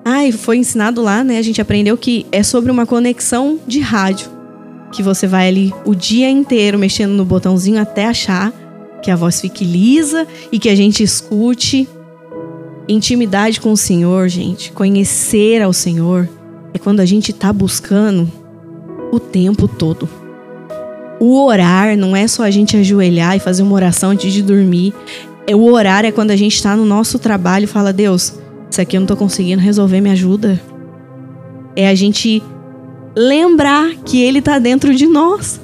Ah, 0.04 0.20
foi 0.32 0.58
ensinado 0.58 1.02
lá, 1.02 1.24
né? 1.24 1.38
A 1.38 1.42
gente 1.42 1.60
aprendeu 1.60 1.96
que 1.96 2.26
é 2.30 2.42
sobre 2.42 2.70
uma 2.70 2.86
conexão 2.86 3.58
de 3.66 3.80
rádio. 3.80 4.30
Que 4.92 5.02
você 5.02 5.26
vai 5.26 5.48
ali 5.48 5.72
o 5.84 5.94
dia 5.94 6.28
inteiro 6.28 6.78
mexendo 6.78 7.12
no 7.12 7.24
botãozinho 7.24 7.80
até 7.80 8.06
achar 8.06 8.52
que 9.02 9.10
a 9.10 9.16
voz 9.16 9.40
fique 9.40 9.64
lisa 9.64 10.26
e 10.50 10.58
que 10.58 10.68
a 10.68 10.74
gente 10.74 11.02
escute 11.02 11.88
Intimidade 12.90 13.60
com 13.60 13.70
o 13.70 13.76
Senhor, 13.76 14.28
gente, 14.28 14.72
conhecer 14.72 15.62
ao 15.62 15.72
Senhor, 15.72 16.28
é 16.74 16.78
quando 16.78 16.98
a 16.98 17.06
gente 17.06 17.30
está 17.30 17.52
buscando 17.52 18.28
o 19.12 19.20
tempo 19.20 19.68
todo. 19.68 20.08
O 21.20 21.40
orar 21.46 21.96
não 21.96 22.16
é 22.16 22.26
só 22.26 22.42
a 22.42 22.50
gente 22.50 22.76
ajoelhar 22.76 23.36
e 23.36 23.38
fazer 23.38 23.62
uma 23.62 23.76
oração 23.76 24.10
antes 24.10 24.32
de 24.32 24.42
dormir. 24.42 24.92
É 25.46 25.54
o 25.54 25.72
orar 25.72 26.04
é 26.04 26.10
quando 26.10 26.32
a 26.32 26.36
gente 26.36 26.56
está 26.56 26.74
no 26.74 26.84
nosso 26.84 27.16
trabalho 27.16 27.62
e 27.62 27.68
fala: 27.68 27.92
Deus, 27.92 28.34
isso 28.68 28.80
aqui 28.80 28.96
eu 28.96 29.00
não 29.00 29.04
estou 29.04 29.16
conseguindo 29.16 29.62
resolver, 29.62 30.00
me 30.00 30.10
ajuda. 30.10 30.60
É 31.76 31.88
a 31.88 31.94
gente 31.94 32.42
lembrar 33.16 33.94
que 34.04 34.20
Ele 34.20 34.40
está 34.40 34.58
dentro 34.58 34.92
de 34.92 35.06
nós. 35.06 35.60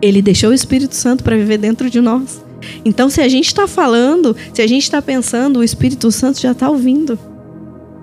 Ele 0.00 0.22
deixou 0.22 0.48
o 0.48 0.54
Espírito 0.54 0.94
Santo 0.94 1.22
para 1.22 1.36
viver 1.36 1.58
dentro 1.58 1.90
de 1.90 2.00
nós. 2.00 2.41
Então, 2.84 3.08
se 3.08 3.20
a 3.20 3.28
gente 3.28 3.46
está 3.46 3.66
falando, 3.66 4.36
se 4.52 4.62
a 4.62 4.66
gente 4.66 4.82
está 4.82 5.00
pensando, 5.00 5.60
o 5.60 5.64
Espírito 5.64 6.10
Santo 6.10 6.40
já 6.40 6.52
está 6.52 6.68
ouvindo. 6.68 7.18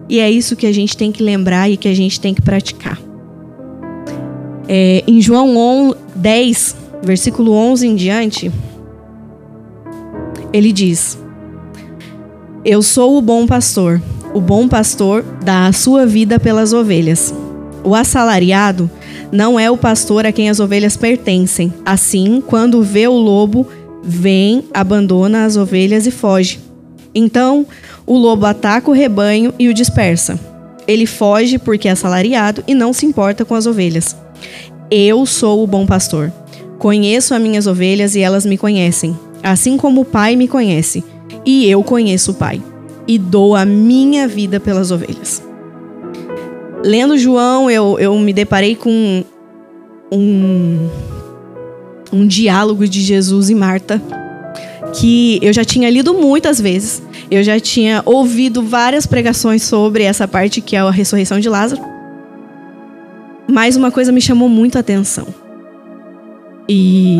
E 0.08 0.20
é 0.20 0.30
isso 0.30 0.56
que 0.56 0.66
a 0.66 0.72
gente 0.72 0.98
tem 0.98 1.12
que 1.12 1.22
lembrar 1.22 1.70
e 1.70 1.78
que 1.78 1.88
a 1.88 1.94
gente 1.94 2.20
tem 2.20 2.34
que 2.34 2.42
praticar. 2.42 3.00
É, 4.68 5.04
em 5.08 5.22
João 5.22 5.96
10, 6.16 6.76
versículo 7.04 7.52
11 7.54 7.88
em 7.88 7.96
diante, 7.96 8.52
ele 10.52 10.72
diz: 10.72 11.18
Eu 12.66 12.82
sou 12.82 13.18
o 13.18 13.22
bom 13.22 13.46
pastor. 13.46 14.02
O 14.34 14.40
bom 14.40 14.68
pastor 14.68 15.26
dá 15.44 15.66
a 15.66 15.74
sua 15.74 16.06
vida 16.06 16.40
pelas 16.40 16.72
ovelhas. 16.72 17.34
O 17.84 17.96
assalariado 17.96 18.90
não 19.32 19.60
é 19.60 19.70
o 19.70 19.78
pastor 19.78 20.26
a 20.26 20.32
quem 20.32 20.50
as 20.50 20.60
ovelhas 20.60 20.98
pertencem. 20.98 21.74
Assim, 21.86 22.42
quando 22.46 22.84
vê 22.84 23.08
o 23.08 23.14
lobo, 23.14 23.68
vem, 24.04 24.64
abandona 24.74 25.46
as 25.46 25.58
ovelhas 25.58 26.08
e 26.08 26.12
foge. 26.12 26.60
Então, 27.14 27.66
o 28.06 28.18
lobo 28.18 28.46
ataca 28.46 28.90
o 28.90 28.94
rebanho 28.94 29.54
e 29.58 29.68
o 29.68 29.74
dispersa. 29.74 30.40
Ele 30.88 31.06
foge 31.06 31.58
porque 31.60 31.88
é 31.88 31.92
assalariado 31.92 32.64
e 32.68 32.74
não 32.74 32.94
se 32.94 33.06
importa 33.06 33.46
com 33.46 33.56
as 33.56 33.66
ovelhas. 33.66 34.16
Eu 34.90 35.26
sou 35.26 35.64
o 35.64 35.68
bom 35.68 35.86
pastor. 35.86 36.32
Conheço 36.80 37.36
as 37.36 37.42
minhas 37.42 37.68
ovelhas 37.68 38.16
e 38.16 38.22
elas 38.22 38.46
me 38.46 38.58
conhecem, 38.58 39.18
assim 39.44 39.78
como 39.78 40.02
o 40.02 40.06
Pai 40.06 40.36
me 40.36 40.48
conhece, 40.48 41.04
e 41.46 41.70
eu 41.70 41.84
conheço 41.84 42.32
o 42.32 42.34
Pai, 42.34 42.62
e 43.06 43.20
dou 43.20 43.54
a 43.54 43.66
minha 43.66 44.28
vida 44.30 44.62
pelas 44.62 44.90
ovelhas. 44.90 45.44
Lendo 46.82 47.18
João, 47.18 47.70
eu, 47.70 48.00
eu 48.00 48.18
me 48.18 48.32
deparei 48.32 48.76
com 48.76 49.26
um, 50.10 50.88
um 52.12 52.26
diálogo 52.26 52.88
de 52.88 53.02
Jesus 53.02 53.50
e 53.50 53.56
Marta 53.56 54.02
que 54.94 55.40
eu 55.42 55.54
já 55.54 55.64
tinha 55.64 55.90
lido 55.90 56.14
muitas 56.14 56.60
vezes. 56.60 57.02
Eu 57.30 57.44
já 57.44 57.60
tinha 57.60 58.02
ouvido 58.06 58.64
várias 58.64 59.06
pregações 59.06 59.64
sobre 59.64 60.04
essa 60.04 60.28
parte 60.28 60.62
que 60.62 60.76
é 60.76 60.80
a 60.80 60.90
ressurreição 60.90 61.40
de 61.40 61.50
Lázaro. 61.50 61.82
Mas 63.52 63.76
uma 63.76 63.92
coisa 63.92 64.12
me 64.12 64.22
chamou 64.22 64.50
muito 64.50 64.78
a 64.78 64.82
atenção. 64.82 65.28
E 66.68 67.20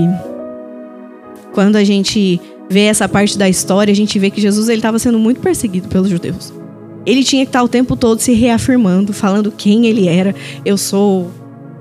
quando 1.54 1.76
a 1.76 1.84
gente 1.84 2.40
vê 2.70 2.82
essa 2.82 3.10
parte 3.10 3.38
da 3.38 3.50
história, 3.50 3.92
a 3.92 3.96
gente 3.96 4.18
vê 4.20 4.30
que 4.30 4.42
Jesus 4.42 4.70
ele 4.70 4.78
estava 4.78 5.00
sendo 5.00 5.18
muito 5.18 5.42
perseguido 5.42 5.88
pelos 5.88 6.10
judeus. 6.10 6.54
Ele 7.06 7.24
tinha 7.24 7.46
que 7.46 7.50
estar 7.50 7.64
o 7.64 7.68
tempo 7.68 7.96
todo 7.96 8.20
se 8.20 8.34
reafirmando, 8.34 9.14
falando 9.14 9.52
quem 9.52 9.88
ele 9.88 10.08
era. 10.08 10.36
Eu 10.64 10.78
sou 10.78 11.32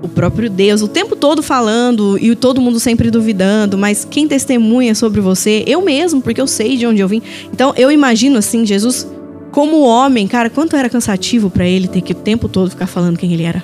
o 0.01 0.07
próprio 0.07 0.49
Deus, 0.49 0.81
o 0.81 0.87
tempo 0.87 1.15
todo 1.15 1.43
falando 1.43 2.17
e 2.19 2.33
todo 2.35 2.61
mundo 2.61 2.79
sempre 2.79 3.11
duvidando, 3.11 3.77
mas 3.77 4.05
quem 4.09 4.27
testemunha 4.27 4.95
sobre 4.95 5.19
você? 5.19 5.63
Eu 5.67 5.81
mesmo, 5.81 6.21
porque 6.21 6.39
eu 6.39 6.47
sei 6.47 6.77
de 6.77 6.85
onde 6.85 7.01
eu 7.01 7.07
vim. 7.07 7.21
Então 7.51 7.73
eu 7.75 7.91
imagino 7.91 8.37
assim, 8.37 8.65
Jesus 8.65 9.07
como 9.51 9.81
homem, 9.81 10.27
cara, 10.27 10.49
quanto 10.49 10.75
era 10.75 10.89
cansativo 10.89 11.49
para 11.49 11.67
ele 11.67 11.87
ter 11.87 12.01
que 12.01 12.13
o 12.13 12.15
tempo 12.15 12.47
todo 12.47 12.69
ficar 12.69 12.87
falando 12.87 13.17
quem 13.17 13.33
ele 13.33 13.43
era. 13.43 13.63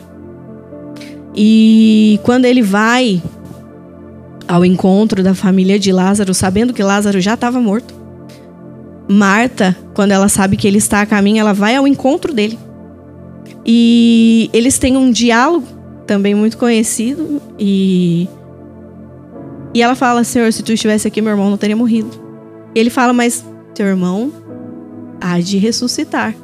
E 1.35 2.19
quando 2.23 2.45
ele 2.45 2.61
vai 2.61 3.21
ao 4.47 4.65
encontro 4.65 5.23
da 5.23 5.33
família 5.33 5.77
de 5.77 5.91
Lázaro, 5.91 6.33
sabendo 6.33 6.73
que 6.73 6.83
Lázaro 6.83 7.19
já 7.21 7.35
estava 7.35 7.59
morto, 7.59 7.93
Marta, 9.07 9.77
quando 9.93 10.11
ela 10.11 10.27
sabe 10.27 10.57
que 10.57 10.67
ele 10.67 10.79
está 10.79 11.01
a 11.01 11.05
caminho, 11.05 11.39
ela 11.39 11.53
vai 11.53 11.75
ao 11.75 11.87
encontro 11.87 12.33
dele. 12.33 12.57
E 13.65 14.49
eles 14.51 14.77
têm 14.77 14.97
um 14.97 15.11
diálogo 15.11 15.74
também 16.05 16.35
muito 16.35 16.57
conhecido 16.57 17.41
e 17.59 18.27
e 19.73 19.81
ela 19.81 19.95
fala: 19.95 20.23
"Senhor, 20.23 20.51
se 20.53 20.63
tu 20.63 20.71
estivesse 20.71 21.07
aqui, 21.07 21.21
meu 21.21 21.31
irmão 21.31 21.49
não 21.49 21.57
teria 21.57 21.75
morrido". 21.75 22.09
E 22.73 22.79
ele 22.79 22.89
fala: 22.89 23.11
"Mas 23.11 23.43
teu 23.73 23.85
irmão 23.85 24.31
há 25.19 25.39
de 25.39 25.57
ressuscitar". 25.57 26.35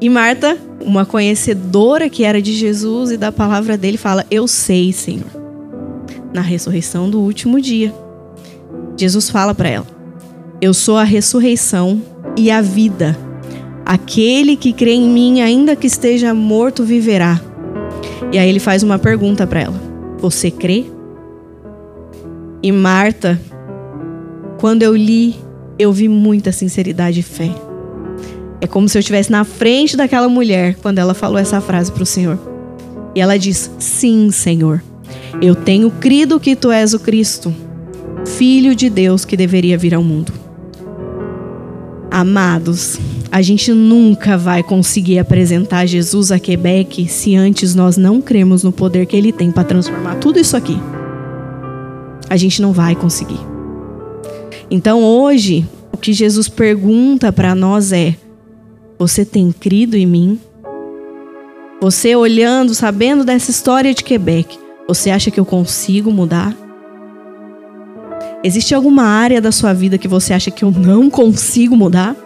E 0.00 0.08
Marta, 0.08 0.58
uma 0.80 1.04
conhecedora 1.04 2.08
que 2.08 2.24
era 2.24 2.42
de 2.42 2.52
Jesus 2.52 3.12
e 3.12 3.16
da 3.16 3.30
palavra 3.30 3.76
dele, 3.76 3.96
fala: 3.96 4.24
"Eu 4.30 4.48
sei, 4.48 4.92
Senhor". 4.92 5.30
Na 6.32 6.40
ressurreição 6.40 7.10
do 7.10 7.20
último 7.20 7.60
dia, 7.60 7.92
Jesus 8.96 9.28
fala 9.28 9.54
para 9.54 9.68
ela: 9.68 9.86
"Eu 10.60 10.72
sou 10.72 10.96
a 10.96 11.04
ressurreição 11.04 12.00
e 12.36 12.50
a 12.50 12.62
vida. 12.62 13.16
Aquele 13.84 14.56
que 14.56 14.72
crê 14.72 14.92
em 14.92 15.08
mim, 15.08 15.42
ainda 15.42 15.76
que 15.76 15.86
esteja 15.86 16.32
morto, 16.32 16.84
viverá." 16.84 17.51
E 18.32 18.38
aí 18.38 18.48
ele 18.48 18.58
faz 18.58 18.82
uma 18.82 18.98
pergunta 18.98 19.46
para 19.46 19.60
ela: 19.60 19.80
Você 20.18 20.50
crê? 20.50 20.86
E 22.62 22.72
Marta, 22.72 23.38
quando 24.58 24.82
eu 24.82 24.96
li, 24.96 25.36
eu 25.78 25.92
vi 25.92 26.08
muita 26.08 26.50
sinceridade 26.50 27.20
e 27.20 27.22
fé. 27.22 27.50
É 28.60 28.66
como 28.66 28.88
se 28.88 28.96
eu 28.96 29.00
estivesse 29.00 29.30
na 29.30 29.44
frente 29.44 29.96
daquela 29.96 30.28
mulher 30.28 30.76
quando 30.80 30.98
ela 30.98 31.14
falou 31.14 31.38
essa 31.38 31.60
frase 31.60 31.92
para 31.92 32.02
o 32.02 32.06
Senhor. 32.06 32.38
E 33.14 33.20
ela 33.20 33.38
diz: 33.38 33.70
Sim, 33.78 34.30
Senhor. 34.30 34.82
Eu 35.40 35.54
tenho 35.54 35.90
crido 35.90 36.38
que 36.38 36.54
tu 36.54 36.70
és 36.70 36.94
o 36.94 37.00
Cristo, 37.00 37.54
Filho 38.24 38.74
de 38.74 38.88
Deus 38.88 39.24
que 39.24 39.36
deveria 39.36 39.76
vir 39.76 39.94
ao 39.94 40.02
mundo. 40.02 40.41
Amados, 42.14 42.98
a 43.30 43.40
gente 43.40 43.72
nunca 43.72 44.36
vai 44.36 44.62
conseguir 44.62 45.18
apresentar 45.18 45.86
Jesus 45.86 46.30
a 46.30 46.38
Quebec 46.38 47.08
se 47.08 47.34
antes 47.34 47.74
nós 47.74 47.96
não 47.96 48.20
cremos 48.20 48.62
no 48.62 48.70
poder 48.70 49.06
que 49.06 49.16
ele 49.16 49.32
tem 49.32 49.50
para 49.50 49.64
transformar 49.64 50.16
tudo 50.16 50.38
isso 50.38 50.54
aqui. 50.54 50.76
A 52.28 52.36
gente 52.36 52.60
não 52.60 52.70
vai 52.70 52.94
conseguir. 52.94 53.40
Então 54.70 55.02
hoje, 55.02 55.66
o 55.90 55.96
que 55.96 56.12
Jesus 56.12 56.50
pergunta 56.50 57.32
para 57.32 57.54
nós 57.54 57.92
é: 57.92 58.14
você 58.98 59.24
tem 59.24 59.50
crido 59.50 59.96
em 59.96 60.04
mim? 60.04 60.38
Você 61.80 62.14
olhando, 62.14 62.74
sabendo 62.74 63.24
dessa 63.24 63.50
história 63.50 63.94
de 63.94 64.04
Quebec, 64.04 64.58
você 64.86 65.08
acha 65.08 65.30
que 65.30 65.40
eu 65.40 65.46
consigo 65.46 66.10
mudar? 66.10 66.54
Existe 68.44 68.74
alguma 68.74 69.04
área 69.04 69.40
da 69.40 69.52
sua 69.52 69.72
vida 69.72 69.98
que 69.98 70.08
você 70.08 70.32
acha 70.32 70.50
que 70.50 70.64
eu 70.64 70.70
não 70.70 71.08
consigo 71.08 71.76
mudar? 71.76 72.16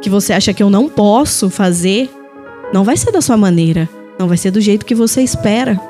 que 0.00 0.08
você 0.08 0.32
acha 0.32 0.52
que 0.54 0.62
eu 0.62 0.70
não 0.70 0.88
posso 0.88 1.50
fazer, 1.50 2.10
não 2.72 2.84
vai 2.84 2.96
ser 2.96 3.10
da 3.10 3.20
sua 3.20 3.36
maneira, 3.36 3.88
não 4.18 4.28
vai 4.28 4.36
ser 4.36 4.50
do 4.50 4.60
jeito 4.60 4.86
que 4.86 4.94
você 4.94 5.22
espera. 5.22 5.80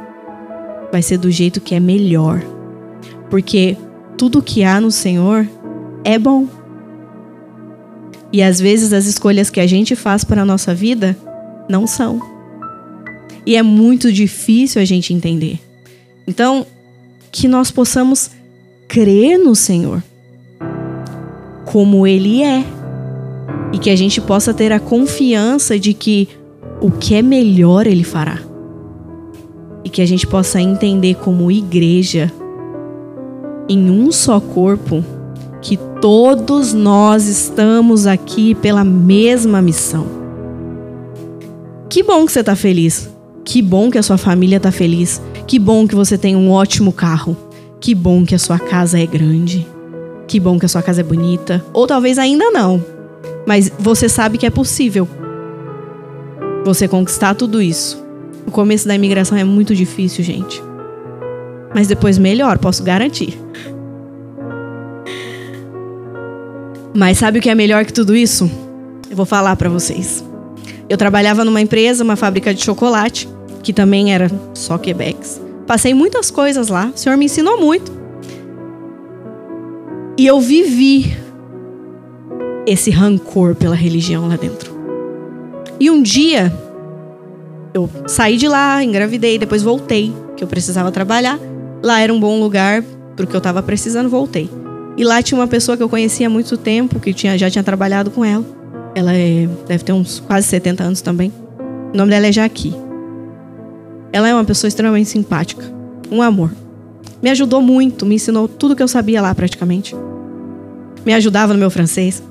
Vai 0.91 1.03
ser 1.03 1.19
do 1.19 1.31
jeito 1.31 1.61
que 1.61 1.75
é 1.75 1.81
melhor. 1.81 2.43
Porque 3.29 3.77
tudo 4.17 4.43
que 4.43 4.65
há 4.65 4.81
no 4.81 4.91
Senhor 4.91 5.47
é 6.05 6.19
bom. 6.19 6.49
E 8.33 8.43
às 8.43 8.59
vezes 8.59 8.93
as 8.93 9.07
escolhas 9.07 9.51
que 9.51 9.61
a 9.61 9.67
gente 9.67 9.95
faz 9.95 10.25
para 10.25 10.43
a 10.43 10.47
nossa 10.47 10.75
vida 10.75 11.17
não 11.69 11.87
são. 11.87 12.21
E 13.45 13.57
é 13.57 13.63
muito 13.63 14.13
difícil 14.13 14.81
a 14.81 14.85
gente 14.85 15.13
entender. 15.13 15.59
Então, 16.27 16.67
que 17.31 17.47
nós 17.47 17.71
possamos 17.71 18.31
crer 18.89 19.39
no 19.39 19.55
Senhor 19.55 20.03
como 21.67 22.07
Ele 22.07 22.43
é 22.43 22.65
e 23.73 23.79
que 23.79 23.91
a 23.91 23.97
gente 23.97 24.21
possa 24.21 24.55
ter 24.55 24.73
a 24.73 24.81
confiança 24.81 25.79
de 25.79 25.93
que 25.93 26.27
o 26.81 26.91
que 26.91 27.15
é 27.15 27.21
melhor 27.21 27.87
Ele 27.87 28.03
fará. 28.03 28.39
E 29.85 29.91
que 29.91 30.01
a 30.01 30.07
gente 30.07 30.27
possa 30.27 30.61
entender 30.61 31.17
como 31.17 31.51
igreja, 31.51 32.33
em 33.69 33.91
um 33.91 34.11
só 34.11 34.41
corpo, 34.41 35.05
que 35.61 35.79
todos 36.01 36.73
nós 36.73 37.27
estamos 37.27 38.07
aqui 38.07 38.55
pela 38.55 38.85
mesma 38.85 39.61
missão. 39.61 40.07
Que 41.89 42.03
bom 42.03 42.25
que 42.25 42.33
você 42.33 42.41
está 42.41 42.57
feliz. 42.57 43.11
Que 43.45 43.63
bom 43.63 43.91
que 43.91 43.99
a 43.99 44.03
sua 44.03 44.19
família 44.19 44.57
está 44.57 44.73
feliz. 44.73 45.23
Que 45.47 45.59
bom 45.59 45.87
que 45.87 45.95
você 45.95 46.19
tem 46.19 46.37
um 46.37 46.51
ótimo 46.51 46.93
carro. 46.93 47.37
Que 47.81 47.95
bom 47.95 48.25
que 48.25 48.35
a 48.35 48.39
sua 48.39 48.59
casa 48.59 48.99
é 48.99 49.07
grande. 49.07 49.67
Que 50.27 50.41
bom 50.41 50.59
que 50.59 50.67
a 50.67 50.69
sua 50.69 50.83
casa 50.83 51.01
é 51.01 51.05
bonita. 51.05 51.65
Ou 51.73 51.87
talvez 51.87 52.19
ainda 52.19 52.51
não. 52.51 52.85
Mas 53.47 53.71
você 53.79 54.09
sabe 54.09 54.37
que 54.37 54.47
é 54.47 54.51
possível 54.51 55.09
você 56.65 56.87
conquistar 56.87 57.35
tudo 57.35 57.63
isso. 57.63 58.05
O 58.47 58.51
começo 58.51 58.87
da 58.87 58.95
imigração 58.95 59.39
é 59.39 59.45
muito 59.45 59.75
difícil, 59.75 60.25
gente. 60.25 60.63
Mas 61.75 61.87
depois 61.87 62.19
melhor, 62.19 62.59
posso 62.59 62.83
garantir. 62.83 63.39
Mas 66.95 67.19
sabe 67.19 67.39
o 67.39 67.43
que 67.43 67.49
é 67.49 67.55
melhor 67.55 67.85
que 67.85 67.93
tudo 67.93 68.17
isso? 68.17 68.51
Eu 69.09 69.17
vou 69.17 69.27
falar 69.27 69.55
para 69.57 69.69
vocês. 69.69 70.25
Eu 70.89 70.97
trabalhava 70.97 71.45
numa 71.45 71.61
empresa, 71.61 72.03
uma 72.03 72.17
fábrica 72.17 72.53
de 72.53 72.63
chocolate, 72.63 73.29
que 73.63 73.73
também 73.73 74.13
era 74.13 74.31
só 74.53 74.77
Quebecs. 74.79 75.48
Passei 75.69 75.93
muitas 75.93 76.31
coisas 76.31 76.69
lá, 76.69 76.91
o 76.95 76.99
senhor 76.99 77.19
me 77.19 77.27
ensinou 77.27 77.61
muito. 77.61 77.93
E 80.17 80.27
eu 80.27 80.41
vivi 80.41 81.15
esse 82.67 82.91
rancor 82.91 83.55
pela 83.55 83.75
religião 83.75 84.27
lá 84.27 84.37
dentro. 84.37 84.73
E 85.79 85.91
um 85.91 86.03
dia 86.03 86.51
eu 87.75 87.89
saí 88.07 88.39
de 88.39 88.49
lá, 88.49 88.83
engravidei, 88.83 89.39
depois 89.39 89.63
voltei, 89.63 90.11
que 90.35 90.43
eu 90.43 90.49
precisava 90.49 90.91
trabalhar. 90.91 91.39
Lá 91.83 92.01
era 92.01 92.15
um 92.15 92.19
bom 92.19 92.41
lugar 92.41 92.83
pro 93.15 93.27
que 93.27 93.37
eu 93.37 93.39
estava 93.39 93.63
precisando, 93.63 94.09
voltei. 94.09 94.49
E 94.97 95.05
lá 95.05 95.23
tinha 95.23 95.39
uma 95.39 95.47
pessoa 95.47 95.77
que 95.77 95.83
eu 95.83 95.89
conhecia 95.89 96.29
há 96.29 96.31
muito 96.31 96.57
tempo, 96.57 96.99
que 96.99 97.13
tinha, 97.13 97.37
já 97.37 97.51
tinha 97.51 97.63
trabalhado 97.63 98.11
com 98.11 98.25
ela. 98.25 98.45
Ela 98.95 99.13
é, 99.13 99.47
deve 99.67 99.85
ter 99.85 99.93
uns 99.93 100.19
quase 100.19 100.47
70 100.47 100.83
anos 100.83 101.03
também. 101.03 101.31
O 101.93 101.97
nome 101.97 102.11
dela 102.11 102.27
é 102.27 102.33
Jaqui. 102.33 102.88
Ela 104.13 104.29
é 104.29 104.35
uma 104.35 104.45
pessoa 104.45 104.69
extremamente 104.69 105.09
simpática. 105.09 105.65
Um 106.11 106.23
amor. 106.23 106.51
Me 107.23 107.31
ajudou 107.31 107.61
muito, 107.61 108.07
me 108.07 108.15
ensinou 108.15 108.49
tudo 108.49 108.77
que 108.77 108.83
eu 108.83 108.89
sabia 108.89 109.21
lá 109.21 109.35
praticamente. 109.35 109.95
Me 111.05 111.13
ajudava 111.15 111.53
no 111.53 111.59
meu 111.59 111.71
francês. 111.71 112.23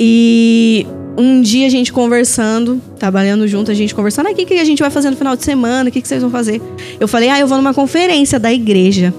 E 0.00 0.86
um 1.16 1.40
dia 1.40 1.66
a 1.66 1.70
gente 1.70 1.92
conversando, 1.92 2.80
trabalhando 2.98 3.46
junto, 3.48 3.70
a 3.70 3.74
gente 3.74 3.94
conversando, 3.94 4.28
ah, 4.28 4.30
o 4.30 4.34
que, 4.34 4.46
que 4.46 4.54
a 4.54 4.64
gente 4.64 4.80
vai 4.80 4.90
fazer 4.90 5.10
no 5.10 5.16
final 5.16 5.36
de 5.36 5.44
semana? 5.44 5.90
O 5.90 5.92
que, 5.92 6.00
que 6.00 6.08
vocês 6.08 6.22
vão 6.22 6.30
fazer? 6.30 6.62
Eu 6.98 7.08
falei, 7.08 7.28
ah, 7.28 7.40
eu 7.40 7.46
vou 7.46 7.58
numa 7.58 7.74
conferência 7.74 8.38
da 8.38 8.52
igreja. 8.52 9.12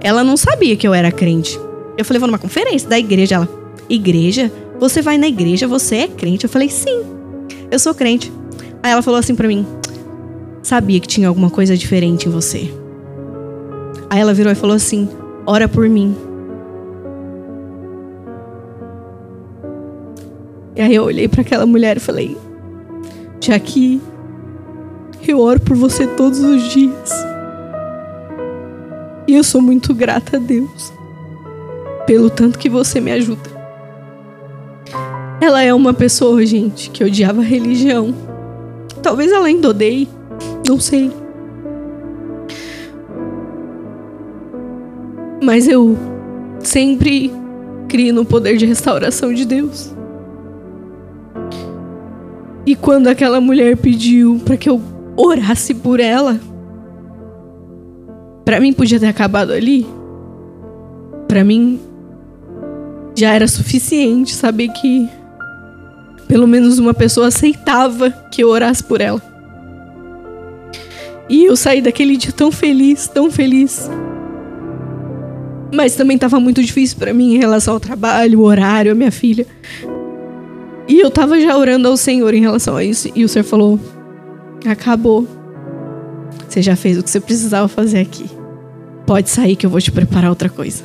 Ela 0.00 0.24
não 0.24 0.36
sabia 0.36 0.76
que 0.76 0.86
eu 0.86 0.94
era 0.94 1.12
crente. 1.12 1.58
Eu 1.96 2.04
falei, 2.04 2.18
vou 2.18 2.26
numa 2.26 2.38
conferência 2.38 2.88
da 2.88 2.98
igreja. 2.98 3.34
Ela, 3.36 3.48
igreja? 3.88 4.50
Você 4.80 5.02
vai 5.02 5.18
na 5.18 5.28
igreja? 5.28 5.68
Você 5.68 5.96
é 5.96 6.08
crente? 6.08 6.44
Eu 6.44 6.50
falei, 6.50 6.68
sim, 6.68 7.02
eu 7.70 7.78
sou 7.78 7.94
crente. 7.94 8.32
Aí 8.82 8.92
ela 8.92 9.02
falou 9.02 9.18
assim 9.18 9.34
pra 9.34 9.46
mim, 9.48 9.66
sabia 10.68 11.00
que 11.00 11.08
tinha 11.08 11.26
alguma 11.26 11.48
coisa 11.48 11.74
diferente 11.74 12.28
em 12.28 12.30
você. 12.30 12.70
Aí 14.10 14.20
ela 14.20 14.34
virou 14.34 14.52
e 14.52 14.54
falou 14.54 14.76
assim, 14.76 15.08
ora 15.46 15.66
por 15.66 15.88
mim. 15.88 16.14
E 20.76 20.82
aí 20.82 20.94
eu 20.94 21.04
olhei 21.04 21.26
para 21.26 21.40
aquela 21.40 21.64
mulher 21.64 21.96
e 21.96 22.00
falei: 22.00 22.36
Já 23.40 23.58
que 23.58 24.00
eu 25.26 25.40
oro 25.40 25.58
por 25.58 25.74
você 25.74 26.06
todos 26.06 26.38
os 26.38 26.62
dias. 26.68 27.10
E 29.26 29.34
eu 29.34 29.42
sou 29.42 29.62
muito 29.62 29.94
grata 29.94 30.36
a 30.36 30.40
Deus 30.40 30.92
pelo 32.06 32.28
tanto 32.28 32.58
que 32.58 32.68
você 32.68 33.00
me 33.00 33.10
ajuda. 33.10 33.50
Ela 35.40 35.62
é 35.62 35.72
uma 35.72 35.94
pessoa, 35.94 36.44
gente, 36.44 36.90
que 36.90 37.02
odiava 37.02 37.40
religião. 37.42 38.14
Talvez 39.02 39.32
ela 39.32 39.46
ainda 39.46 39.70
odeie, 39.70 40.08
não 40.68 40.78
sei. 40.78 41.10
Mas 45.42 45.66
eu 45.66 45.96
sempre 46.60 47.32
crio 47.88 48.12
no 48.12 48.24
poder 48.24 48.58
de 48.58 48.66
restauração 48.66 49.32
de 49.32 49.46
Deus. 49.46 49.94
E 52.66 52.76
quando 52.76 53.06
aquela 53.06 53.40
mulher 53.40 53.78
pediu 53.78 54.40
para 54.44 54.58
que 54.58 54.68
eu 54.68 54.78
orasse 55.16 55.72
por 55.72 56.00
ela, 56.00 56.38
para 58.44 58.60
mim 58.60 58.74
podia 58.74 59.00
ter 59.00 59.06
acabado 59.06 59.52
ali. 59.52 59.86
Para 61.26 61.42
mim 61.42 61.80
já 63.16 63.32
era 63.32 63.48
suficiente 63.48 64.34
saber 64.34 64.68
que 64.68 65.08
pelo 66.28 66.46
menos 66.46 66.78
uma 66.78 66.92
pessoa 66.92 67.28
aceitava 67.28 68.10
que 68.30 68.44
eu 68.44 68.50
orasse 68.50 68.84
por 68.84 69.00
ela. 69.00 69.27
E 71.28 71.44
eu 71.44 71.56
saí 71.56 71.80
daquele 71.80 72.16
dia 72.16 72.32
tão 72.32 72.50
feliz, 72.50 73.06
tão 73.08 73.30
feliz. 73.30 73.90
Mas 75.72 75.94
também 75.94 76.14
estava 76.14 76.40
muito 76.40 76.62
difícil 76.62 76.96
para 76.98 77.12
mim 77.12 77.34
em 77.34 77.38
relação 77.38 77.74
ao 77.74 77.80
trabalho, 77.80 78.40
o 78.40 78.44
horário, 78.44 78.92
a 78.92 78.94
minha 78.94 79.12
filha. 79.12 79.46
E 80.88 80.98
eu 80.98 81.10
tava 81.10 81.38
já 81.38 81.56
orando 81.56 81.86
ao 81.86 81.96
Senhor 81.96 82.32
em 82.32 82.40
relação 82.40 82.76
a 82.76 82.82
isso. 82.82 83.10
E 83.14 83.24
o 83.24 83.28
Senhor 83.28 83.44
falou: 83.44 83.78
Acabou. 84.66 85.28
Você 86.48 86.62
já 86.62 86.74
fez 86.74 86.96
o 86.96 87.02
que 87.02 87.10
você 87.10 87.20
precisava 87.20 87.68
fazer 87.68 87.98
aqui. 87.98 88.24
Pode 89.06 89.28
sair 89.28 89.54
que 89.54 89.66
eu 89.66 89.70
vou 89.70 89.80
te 89.80 89.92
preparar 89.92 90.30
outra 90.30 90.48
coisa. 90.48 90.82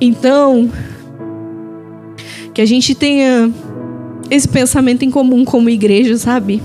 Então, 0.00 0.70
que 2.54 2.62
a 2.62 2.66
gente 2.66 2.94
tenha 2.94 3.52
esse 4.30 4.48
pensamento 4.48 5.04
em 5.04 5.10
comum 5.10 5.44
como 5.44 5.68
igreja, 5.68 6.16
sabe? 6.16 6.62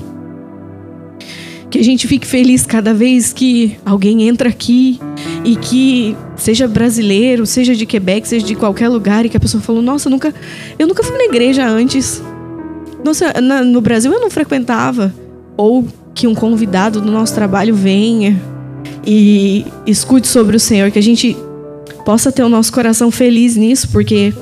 Que 1.72 1.80
a 1.80 1.84
gente 1.84 2.06
fique 2.06 2.28
feliz 2.28 2.66
cada 2.66 2.94
vez 2.94 3.32
que 3.32 3.78
alguém 3.86 4.28
entra 4.28 4.50
aqui 4.50 5.00
e 5.44 5.56
que 5.56 6.16
seja 6.36 6.68
brasileiro, 6.68 7.46
seja 7.46 7.74
de 7.74 7.86
Quebec, 7.86 8.28
seja 8.28 8.46
de 8.46 8.56
qualquer 8.56 8.90
lugar 8.90 9.26
e 9.26 9.30
que 9.30 9.38
a 9.38 9.40
pessoa 9.40 9.64
falou: 9.64 9.82
"Nossa, 9.82 10.08
eu 10.10 10.12
nunca, 10.12 10.36
eu 10.78 10.86
nunca 10.86 11.02
fui 11.02 11.18
na 11.18 11.24
igreja 11.24 11.66
antes. 11.66 12.22
Nossa, 13.04 13.42
na, 13.42 13.64
no 13.64 13.82
Brasil 13.82 14.12
eu 14.12 14.20
não 14.20 14.30
frequentava." 14.30 15.14
Ou 15.56 15.88
que 16.14 16.28
um 16.28 16.36
convidado 16.36 17.00
do 17.00 17.12
nosso 17.12 17.34
trabalho 17.34 17.74
venha 17.74 18.40
e 19.06 19.66
escute 19.88 20.28
sobre 20.28 20.56
o 20.56 20.60
Senhor, 20.60 20.92
que 20.92 21.00
a 21.00 21.04
gente 21.04 21.36
possa 22.06 22.32
ter 22.32 22.44
o 22.44 22.50
nosso 22.50 22.72
coração 22.72 23.10
feliz 23.10 23.56
nisso, 23.56 23.88
porque 23.90 24.34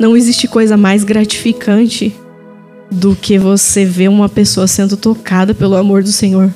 não 0.00 0.16
existe 0.16 0.48
coisa 0.48 0.76
mais 0.76 1.04
gratificante 1.04 2.14
do 2.90 3.16
que 3.16 3.38
você 3.38 3.84
ver 3.84 4.08
uma 4.08 4.28
pessoa 4.28 4.66
sendo 4.66 4.96
tocada 4.96 5.54
pelo 5.54 5.76
amor 5.76 6.02
do 6.02 6.12
Senhor, 6.12 6.52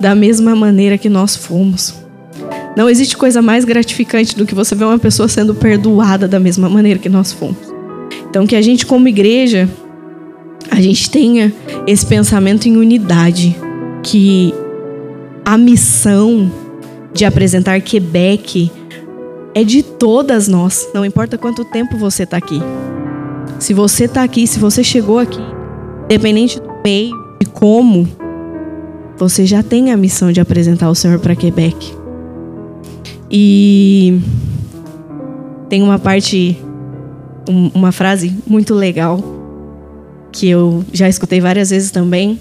da 0.00 0.14
mesma 0.14 0.54
maneira 0.54 0.98
que 0.98 1.08
nós 1.08 1.36
fomos. 1.36 1.94
Não 2.76 2.90
existe 2.90 3.16
coisa 3.16 3.40
mais 3.40 3.64
gratificante 3.64 4.36
do 4.36 4.44
que 4.44 4.54
você 4.54 4.74
ver 4.74 4.84
uma 4.84 4.98
pessoa 4.98 5.28
sendo 5.28 5.54
perdoada 5.54 6.28
da 6.28 6.38
mesma 6.38 6.68
maneira 6.68 6.98
que 6.98 7.08
nós 7.08 7.32
fomos. 7.32 7.56
Então, 8.28 8.46
que 8.46 8.54
a 8.54 8.60
gente, 8.60 8.84
como 8.84 9.08
igreja, 9.08 9.68
a 10.70 10.80
gente 10.80 11.10
tenha 11.10 11.52
esse 11.86 12.04
pensamento 12.04 12.68
em 12.68 12.76
unidade, 12.76 13.56
que 14.02 14.52
a 15.44 15.56
missão 15.56 16.52
de 17.14 17.24
apresentar 17.24 17.80
Quebec 17.80 18.70
é 19.54 19.64
de 19.64 19.82
todas 19.82 20.48
nós, 20.48 20.86
não 20.92 21.02
importa 21.02 21.38
quanto 21.38 21.64
tempo 21.64 21.96
você 21.96 22.24
está 22.24 22.36
aqui. 22.36 22.60
Se 23.58 23.72
você 23.72 24.04
está 24.04 24.22
aqui, 24.22 24.46
se 24.46 24.58
você 24.58 24.84
chegou 24.84 25.18
aqui, 25.18 25.40
independente 26.04 26.60
do 26.60 26.68
meio 26.84 27.14
e 27.40 27.46
como, 27.46 28.06
você 29.16 29.46
já 29.46 29.62
tem 29.62 29.90
a 29.92 29.96
missão 29.96 30.30
de 30.30 30.40
apresentar 30.40 30.90
o 30.90 30.94
Senhor 30.94 31.18
para 31.18 31.34
Quebec. 31.34 31.94
E 33.30 34.20
tem 35.68 35.82
uma 35.82 35.98
parte, 35.98 36.56
uma 37.74 37.92
frase 37.92 38.36
muito 38.46 38.74
legal 38.74 39.20
que 40.30 40.48
eu 40.48 40.84
já 40.92 41.08
escutei 41.08 41.40
várias 41.40 41.70
vezes 41.70 41.90
também. 41.90 42.40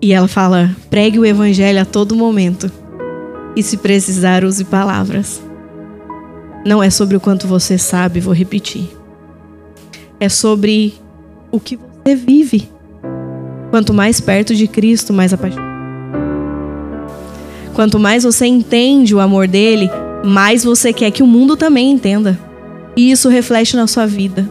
E 0.00 0.12
ela 0.12 0.28
fala: 0.28 0.70
pregue 0.88 1.18
o 1.18 1.26
evangelho 1.26 1.80
a 1.80 1.84
todo 1.84 2.14
momento. 2.14 2.70
E 3.56 3.62
se 3.62 3.76
precisar, 3.76 4.44
use 4.44 4.64
palavras. 4.64 5.42
Não 6.64 6.80
é 6.80 6.88
sobre 6.88 7.16
o 7.16 7.20
quanto 7.20 7.48
você 7.48 7.76
sabe, 7.76 8.20
vou 8.20 8.32
repetir 8.32 8.97
é 10.20 10.28
sobre 10.28 10.94
o 11.50 11.60
que 11.60 11.76
você 11.76 12.14
vive. 12.14 12.68
Quanto 13.70 13.92
mais 13.92 14.20
perto 14.20 14.54
de 14.54 14.66
Cristo, 14.66 15.12
mais 15.12 15.32
apaixonado. 15.32 15.68
Quanto 17.74 17.98
mais 17.98 18.24
você 18.24 18.46
entende 18.46 19.14
o 19.14 19.20
amor 19.20 19.46
dele, 19.46 19.88
mais 20.24 20.64
você 20.64 20.92
quer 20.92 21.10
que 21.10 21.22
o 21.22 21.26
mundo 21.26 21.56
também 21.56 21.90
entenda. 21.90 22.38
E 22.96 23.10
isso 23.10 23.28
reflete 23.28 23.76
na 23.76 23.86
sua 23.86 24.06
vida. 24.06 24.48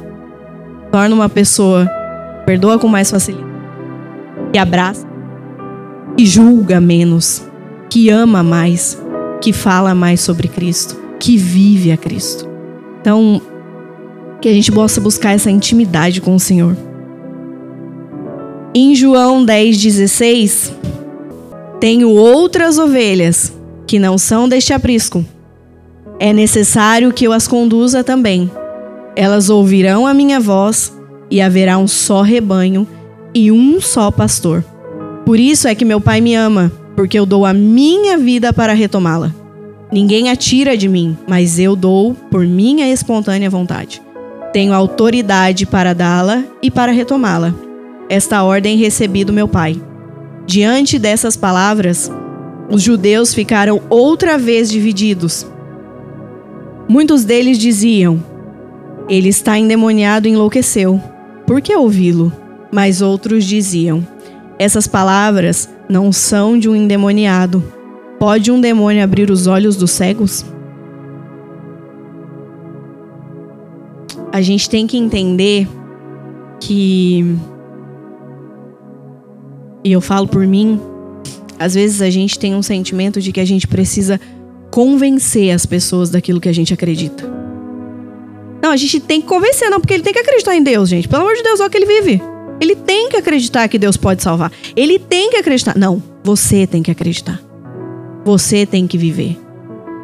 Torna 0.91 1.13
uma 1.13 1.27
pessoa 1.27 1.85
que 1.85 2.45
perdoa 2.45 2.79
com 2.79 2.87
mais 2.87 3.11
facilidade, 3.11 3.51
que 4.53 4.57
abraça, 4.57 5.05
que 6.15 6.25
julga 6.25 6.79
menos, 6.79 7.45
que 7.89 8.09
ama 8.09 8.41
mais, 8.41 8.97
que 9.41 9.51
fala 9.51 9.93
mais 9.93 10.21
sobre 10.21 10.47
Cristo, 10.47 10.95
que 11.19 11.35
vive 11.35 11.91
a 11.91 11.97
Cristo. 11.97 12.47
Então, 13.01 13.41
que 14.41 14.49
a 14.49 14.53
gente 14.53 14.71
possa 14.71 15.01
buscar 15.01 15.33
essa 15.33 15.49
intimidade 15.49 16.21
com 16.21 16.35
o 16.35 16.39
Senhor. 16.39 16.75
Em 18.73 18.93
João 18.93 19.45
10,16, 19.45 20.71
tenho 21.79 22.09
outras 22.09 22.77
ovelhas 22.77 23.53
que 23.87 23.97
não 23.97 24.17
são 24.17 24.47
deste 24.47 24.73
aprisco. 24.73 25.25
É 26.19 26.33
necessário 26.33 27.13
que 27.13 27.25
eu 27.25 27.31
as 27.31 27.47
conduza 27.47 28.03
também. 28.03 28.51
Elas 29.15 29.49
ouvirão 29.49 30.05
a 30.05 30.13
minha 30.13 30.39
voz 30.39 30.93
e 31.29 31.41
haverá 31.41 31.77
um 31.77 31.87
só 31.87 32.21
rebanho 32.21 32.87
e 33.33 33.51
um 33.51 33.79
só 33.79 34.11
pastor. 34.11 34.63
Por 35.25 35.39
isso 35.39 35.67
é 35.67 35.75
que 35.75 35.85
meu 35.85 35.99
Pai 35.99 36.21
me 36.21 36.35
ama, 36.35 36.71
porque 36.95 37.17
eu 37.17 37.25
dou 37.25 37.45
a 37.45 37.53
minha 37.53 38.17
vida 38.17 38.53
para 38.53 38.73
retomá-la. 38.73 39.33
Ninguém 39.91 40.29
a 40.29 40.35
tira 40.35 40.75
de 40.75 40.89
mim, 40.89 41.17
mas 41.27 41.59
eu 41.59 41.75
dou 41.75 42.13
por 42.29 42.45
minha 42.45 42.91
espontânea 42.91 43.49
vontade. 43.49 44.01
Tenho 44.53 44.73
autoridade 44.73 45.65
para 45.65 45.93
dá-la 45.93 46.43
e 46.61 46.71
para 46.71 46.91
retomá-la. 46.91 47.53
Esta 48.09 48.43
ordem 48.43 48.77
recebi 48.77 49.23
do 49.23 49.33
meu 49.33 49.47
pai. 49.47 49.79
Diante 50.45 50.97
dessas 50.97 51.35
palavras, 51.35 52.09
os 52.69 52.81
judeus 52.81 53.33
ficaram 53.33 53.81
outra 53.89 54.37
vez 54.37 54.69
divididos. 54.69 55.45
Muitos 56.87 57.25
deles 57.25 57.57
diziam: 57.57 58.23
Ele 59.09 59.29
está 59.29 59.57
endemoniado 59.57 60.27
e 60.27 60.31
enlouqueceu. 60.31 61.01
Por 61.45 61.61
que 61.61 61.75
ouvi-lo? 61.75 62.31
Mas 62.71 63.01
outros 63.01 63.43
diziam: 63.43 64.05
Essas 64.57 64.87
palavras 64.87 65.69
não 65.89 66.11
são 66.11 66.57
de 66.57 66.69
um 66.69 66.75
endemoniado. 66.75 67.63
Pode 68.17 68.51
um 68.51 68.59
demônio 68.59 69.03
abrir 69.03 69.29
os 69.29 69.47
olhos 69.47 69.75
dos 69.75 69.91
cegos? 69.91 70.45
A 74.37 74.41
gente 74.41 74.69
tem 74.69 74.85
que 74.85 74.95
entender 74.95 75.67
que. 76.61 77.35
E 79.83 79.91
eu 79.91 79.99
falo 79.99 80.27
por 80.27 80.45
mim, 80.45 80.79
às 81.57 81.73
vezes 81.73 82.03
a 82.03 82.09
gente 82.11 82.37
tem 82.37 82.53
um 82.53 82.61
sentimento 82.61 83.19
de 83.19 83.31
que 83.31 83.39
a 83.39 83.45
gente 83.45 83.67
precisa 83.67 84.21
convencer 84.69 85.49
as 85.49 85.65
pessoas 85.65 86.11
daquilo 86.11 86.39
que 86.39 86.47
a 86.47 86.53
gente 86.53 86.71
acredita. 86.71 87.23
Não, 88.61 88.69
a 88.69 88.77
gente 88.77 88.99
tem 88.99 89.21
que 89.21 89.27
convencer, 89.27 89.71
não, 89.71 89.79
porque 89.79 89.95
ele 89.95 90.03
tem 90.03 90.13
que 90.13 90.19
acreditar 90.19 90.55
em 90.55 90.61
Deus, 90.61 90.87
gente. 90.87 91.07
Pelo 91.07 91.23
amor 91.23 91.35
de 91.35 91.41
Deus, 91.41 91.59
olha 91.59 91.67
o 91.67 91.71
que 91.71 91.77
ele 91.77 91.85
vive. 91.87 92.21
Ele 92.61 92.75
tem 92.75 93.09
que 93.09 93.17
acreditar 93.17 93.67
que 93.67 93.79
Deus 93.79 93.97
pode 93.97 94.21
salvar. 94.21 94.51
Ele 94.75 94.99
tem 94.99 95.31
que 95.31 95.37
acreditar. 95.37 95.75
Não, 95.75 96.01
você 96.23 96.67
tem 96.67 96.83
que 96.83 96.91
acreditar. 96.91 97.41
Você 98.23 98.67
tem 98.67 98.85
que 98.85 98.99
viver. 98.99 99.35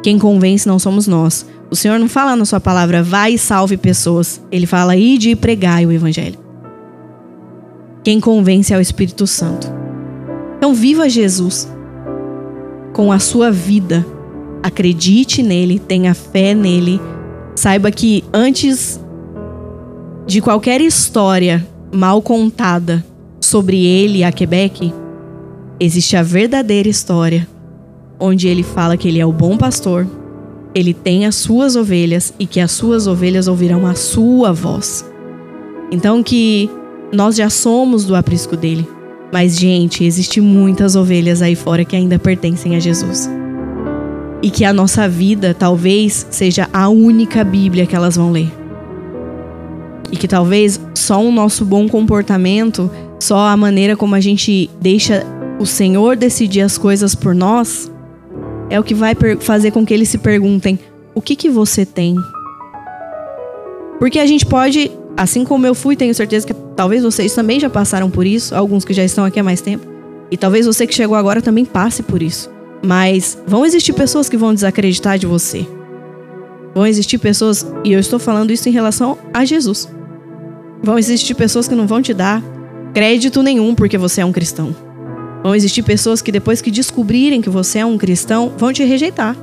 Quem 0.02 0.18
convence 0.18 0.66
não 0.66 0.80
somos 0.80 1.06
nós. 1.06 1.46
O 1.74 1.76
Senhor 1.76 1.98
não 1.98 2.08
fala 2.08 2.36
na 2.36 2.44
sua 2.44 2.60
palavra, 2.60 3.02
vai 3.02 3.34
e 3.34 3.38
salve 3.38 3.76
pessoas. 3.76 4.40
Ele 4.48 4.64
fala, 4.64 4.96
ide 4.96 5.30
e 5.30 5.34
pregai 5.34 5.84
o 5.84 5.90
evangelho. 5.90 6.38
Quem 8.04 8.20
convence 8.20 8.72
é 8.72 8.78
o 8.78 8.80
Espírito 8.80 9.26
Santo. 9.26 9.66
Então, 10.56 10.72
viva 10.72 11.08
Jesus 11.08 11.68
com 12.92 13.10
a 13.10 13.18
sua 13.18 13.50
vida. 13.50 14.06
Acredite 14.62 15.42
nele, 15.42 15.80
tenha 15.80 16.14
fé 16.14 16.54
nele. 16.54 17.00
Saiba 17.56 17.90
que 17.90 18.22
antes 18.32 19.00
de 20.28 20.40
qualquer 20.40 20.80
história 20.80 21.66
mal 21.92 22.22
contada 22.22 23.04
sobre 23.40 23.84
ele 23.84 24.22
a 24.22 24.30
Quebec, 24.30 24.94
existe 25.80 26.16
a 26.16 26.22
verdadeira 26.22 26.88
história, 26.88 27.48
onde 28.20 28.46
ele 28.46 28.62
fala 28.62 28.96
que 28.96 29.08
ele 29.08 29.18
é 29.18 29.26
o 29.26 29.32
bom 29.32 29.56
pastor, 29.56 30.06
ele 30.74 30.92
tem 30.92 31.24
as 31.24 31.36
suas 31.36 31.76
ovelhas 31.76 32.34
e 32.38 32.46
que 32.46 32.58
as 32.58 32.72
suas 32.72 33.06
ovelhas 33.06 33.46
ouvirão 33.46 33.86
a 33.86 33.94
sua 33.94 34.52
voz. 34.52 35.04
Então 35.90 36.22
que 36.22 36.68
nós 37.12 37.36
já 37.36 37.48
somos 37.48 38.04
do 38.04 38.16
aprisco 38.16 38.56
dele. 38.56 38.86
Mas, 39.32 39.58
gente, 39.58 40.04
existe 40.04 40.40
muitas 40.40 40.94
ovelhas 40.94 41.42
aí 41.42 41.54
fora 41.54 41.84
que 41.84 41.96
ainda 41.96 42.18
pertencem 42.18 42.76
a 42.76 42.78
Jesus. 42.78 43.28
E 44.42 44.50
que 44.50 44.64
a 44.64 44.72
nossa 44.72 45.08
vida 45.08 45.54
talvez 45.54 46.26
seja 46.30 46.68
a 46.72 46.88
única 46.88 47.42
Bíblia 47.42 47.86
que 47.86 47.96
elas 47.96 48.16
vão 48.16 48.30
ler. 48.30 48.52
E 50.12 50.16
que 50.16 50.28
talvez 50.28 50.80
só 50.94 51.20
o 51.20 51.32
nosso 51.32 51.64
bom 51.64 51.88
comportamento, 51.88 52.90
só 53.18 53.48
a 53.48 53.56
maneira 53.56 53.96
como 53.96 54.14
a 54.14 54.20
gente 54.20 54.70
deixa 54.80 55.26
o 55.58 55.66
Senhor 55.66 56.16
decidir 56.16 56.60
as 56.60 56.76
coisas 56.76 57.14
por 57.14 57.34
nós, 57.34 57.90
é 58.74 58.80
o 58.80 58.82
que 58.82 58.94
vai 58.94 59.14
fazer 59.38 59.70
com 59.70 59.86
que 59.86 59.94
eles 59.94 60.08
se 60.08 60.18
perguntem: 60.18 60.78
o 61.14 61.22
que 61.22 61.36
que 61.36 61.48
você 61.48 61.86
tem? 61.86 62.16
Porque 64.00 64.18
a 64.18 64.26
gente 64.26 64.44
pode, 64.44 64.90
assim 65.16 65.44
como 65.44 65.64
eu 65.64 65.74
fui, 65.74 65.94
tenho 65.94 66.12
certeza 66.12 66.44
que 66.44 66.54
talvez 66.74 67.04
vocês 67.04 67.32
também 67.32 67.60
já 67.60 67.70
passaram 67.70 68.10
por 68.10 68.26
isso, 68.26 68.54
alguns 68.54 68.84
que 68.84 68.92
já 68.92 69.04
estão 69.04 69.24
aqui 69.24 69.38
há 69.38 69.44
mais 69.44 69.60
tempo, 69.60 69.86
e 70.28 70.36
talvez 70.36 70.66
você 70.66 70.86
que 70.86 70.94
chegou 70.94 71.16
agora 71.16 71.40
também 71.40 71.64
passe 71.64 72.02
por 72.02 72.20
isso. 72.20 72.50
Mas 72.84 73.38
vão 73.46 73.64
existir 73.64 73.92
pessoas 73.92 74.28
que 74.28 74.36
vão 74.36 74.52
desacreditar 74.52 75.18
de 75.18 75.26
você. 75.26 75.66
Vão 76.74 76.84
existir 76.84 77.18
pessoas, 77.18 77.64
e 77.84 77.92
eu 77.92 78.00
estou 78.00 78.18
falando 78.18 78.50
isso 78.50 78.68
em 78.68 78.72
relação 78.72 79.16
a 79.32 79.44
Jesus. 79.44 79.88
Vão 80.82 80.98
existir 80.98 81.34
pessoas 81.34 81.68
que 81.68 81.76
não 81.76 81.86
vão 81.86 82.02
te 82.02 82.12
dar 82.12 82.42
crédito 82.92 83.42
nenhum 83.42 83.74
porque 83.74 83.96
você 83.96 84.20
é 84.20 84.24
um 84.24 84.32
cristão. 84.32 84.74
Vão 85.44 85.54
existir 85.54 85.82
pessoas 85.82 86.22
que 86.22 86.32
depois 86.32 86.62
que 86.62 86.70
descobrirem 86.70 87.42
que 87.42 87.50
você 87.50 87.80
é 87.80 87.84
um 87.84 87.98
cristão, 87.98 88.50
vão 88.56 88.72
te 88.72 88.82
rejeitar. 88.82 89.36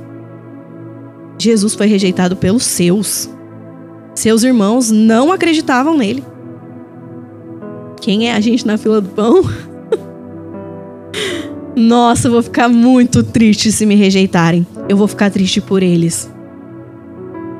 Jesus 1.38 1.74
foi 1.74 1.86
rejeitado 1.86 2.34
pelos 2.34 2.64
seus. 2.64 3.30
Seus 4.12 4.42
irmãos 4.42 4.90
não 4.90 5.30
acreditavam 5.30 5.96
nele. 5.96 6.24
Quem 8.00 8.28
é 8.28 8.34
a 8.34 8.40
gente 8.40 8.66
na 8.66 8.76
fila 8.76 9.00
do 9.00 9.10
pão? 9.10 9.44
Nossa, 11.76 12.26
eu 12.26 12.32
vou 12.32 12.42
ficar 12.42 12.68
muito 12.68 13.22
triste 13.22 13.70
se 13.70 13.86
me 13.86 13.94
rejeitarem. 13.94 14.66
Eu 14.88 14.96
vou 14.96 15.06
ficar 15.06 15.30
triste 15.30 15.60
por 15.60 15.84
eles. 15.84 16.28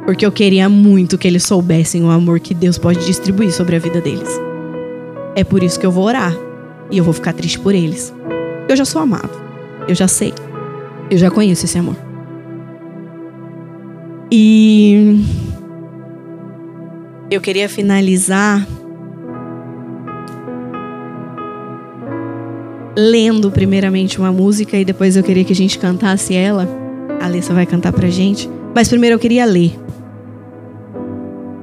Porque 0.05 0.26
eu 0.26 0.32
queria 0.32 0.68
muito 0.68 1.16
que 1.16 1.28
eles 1.28 1.45
soubessem 1.45 2.03
o 2.03 2.11
amor 2.11 2.40
que 2.40 2.55
Deus 2.55 2.76
pode 2.76 3.07
distribuir 3.07 3.53
sobre 3.53 3.76
a 3.76 3.78
vida 3.78 4.01
deles. 4.01 4.28
É 5.36 5.45
por 5.45 5.62
isso 5.62 5.78
que 5.78 5.86
eu 5.86 5.93
vou 5.93 6.07
orar. 6.07 6.36
E 6.90 6.99
eu 6.99 7.05
vou 7.05 7.14
ficar 7.14 7.32
triste 7.32 7.59
por 7.59 7.74
eles. 7.74 8.12
Eu 8.68 8.76
já 8.76 8.84
sou 8.84 9.02
amado. 9.02 9.30
Eu 9.88 9.94
já 9.94 10.08
sei. 10.08 10.32
Eu 11.10 11.18
já 11.18 11.30
conheço 11.30 11.64
esse 11.64 11.78
amor. 11.78 11.96
E 14.30 15.24
eu 17.30 17.40
queria 17.40 17.68
finalizar 17.68 18.66
lendo 22.96 23.50
primeiramente 23.50 24.18
uma 24.18 24.32
música 24.32 24.76
e 24.76 24.84
depois 24.84 25.16
eu 25.16 25.22
queria 25.22 25.44
que 25.44 25.52
a 25.52 25.56
gente 25.56 25.78
cantasse 25.78 26.34
ela. 26.34 26.68
A 27.20 27.26
Alessa 27.26 27.54
vai 27.54 27.66
cantar 27.66 27.92
pra 27.92 28.08
gente. 28.08 28.48
Mas 28.74 28.88
primeiro 28.88 29.16
eu 29.16 29.20
queria 29.20 29.44
ler. 29.44 29.78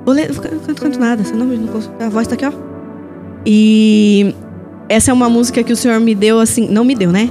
Vou 0.06 0.14
ler, 0.14 0.32
não 0.34 0.42
canto, 0.42 0.82
canto 0.82 1.00
nada, 1.00 1.24
senão 1.24 1.48
a 2.00 2.10
voz 2.10 2.28
tá 2.28 2.36
aqui, 2.36 2.46
ó. 2.46 2.52
E 3.46 4.34
essa 4.90 5.12
é 5.12 5.14
uma 5.14 5.30
música 5.30 5.64
que 5.64 5.72
o 5.72 5.78
Senhor 5.78 6.00
me 6.00 6.14
deu 6.14 6.40
assim, 6.40 6.68
não 6.68 6.84
me 6.84 6.96
deu, 6.96 7.12
né? 7.12 7.30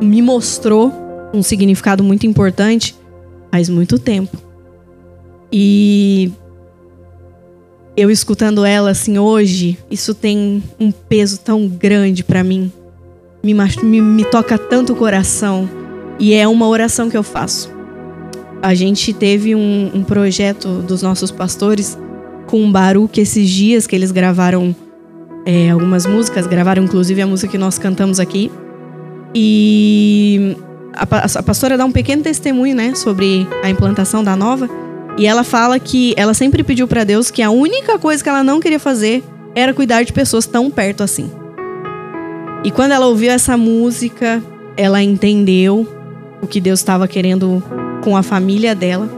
Me 0.00 0.22
mostrou 0.22 0.92
um 1.32 1.42
significado 1.42 2.04
muito 2.04 2.26
importante 2.26 2.94
faz 3.50 3.68
muito 3.68 3.98
tempo. 3.98 4.36
E 5.52 6.30
eu 7.96 8.10
escutando 8.10 8.64
ela 8.64 8.90
assim 8.90 9.18
hoje, 9.18 9.76
isso 9.90 10.14
tem 10.14 10.62
um 10.78 10.92
peso 10.92 11.38
tão 11.40 11.66
grande 11.66 12.22
para 12.22 12.44
mim. 12.44 12.70
Me, 13.42 13.54
me, 13.82 14.00
me 14.00 14.24
toca 14.24 14.56
tanto 14.56 14.92
o 14.92 14.96
coração. 14.96 15.68
E 16.18 16.34
é 16.34 16.46
uma 16.46 16.68
oração 16.68 17.10
que 17.10 17.16
eu 17.16 17.22
faço. 17.22 17.72
A 18.62 18.74
gente 18.74 19.12
teve 19.12 19.54
um, 19.54 19.90
um 19.94 20.04
projeto 20.04 20.82
dos 20.82 21.02
nossos 21.02 21.30
pastores 21.30 21.98
com 22.46 22.64
o 22.64 22.70
Baruch 22.70 23.18
esses 23.18 23.48
dias 23.48 23.86
que 23.86 23.96
eles 23.96 24.12
gravaram 24.12 24.76
é, 25.44 25.70
algumas 25.70 26.06
músicas, 26.06 26.46
gravaram 26.46 26.84
inclusive 26.84 27.20
a 27.22 27.26
música 27.26 27.52
que 27.52 27.58
nós 27.58 27.78
cantamos 27.78 28.20
aqui. 28.20 28.50
E 29.34 30.56
a, 30.94 31.38
a 31.38 31.42
pastora 31.42 31.76
dá 31.76 31.84
um 31.84 31.92
pequeno 31.92 32.22
testemunho, 32.22 32.74
né, 32.74 32.94
sobre 32.94 33.46
a 33.62 33.70
implantação 33.70 34.22
da 34.22 34.36
nova. 34.36 34.68
E 35.16 35.26
ela 35.26 35.44
fala 35.44 35.78
que 35.78 36.14
ela 36.16 36.34
sempre 36.34 36.62
pediu 36.62 36.86
para 36.86 37.04
Deus 37.04 37.30
que 37.30 37.42
a 37.42 37.50
única 37.50 37.98
coisa 37.98 38.22
que 38.22 38.28
ela 38.28 38.42
não 38.42 38.60
queria 38.60 38.78
fazer 38.78 39.22
era 39.54 39.74
cuidar 39.74 40.02
de 40.02 40.12
pessoas 40.12 40.46
tão 40.46 40.70
perto 40.70 41.02
assim. 41.02 41.30
E 42.64 42.70
quando 42.70 42.92
ela 42.92 43.06
ouviu 43.06 43.30
essa 43.30 43.56
música, 43.56 44.42
ela 44.76 45.02
entendeu 45.02 45.86
o 46.42 46.46
que 46.46 46.60
Deus 46.60 46.80
estava 46.80 47.08
querendo 47.08 47.62
com 48.02 48.16
a 48.16 48.22
família 48.22 48.74
dela. 48.74 49.08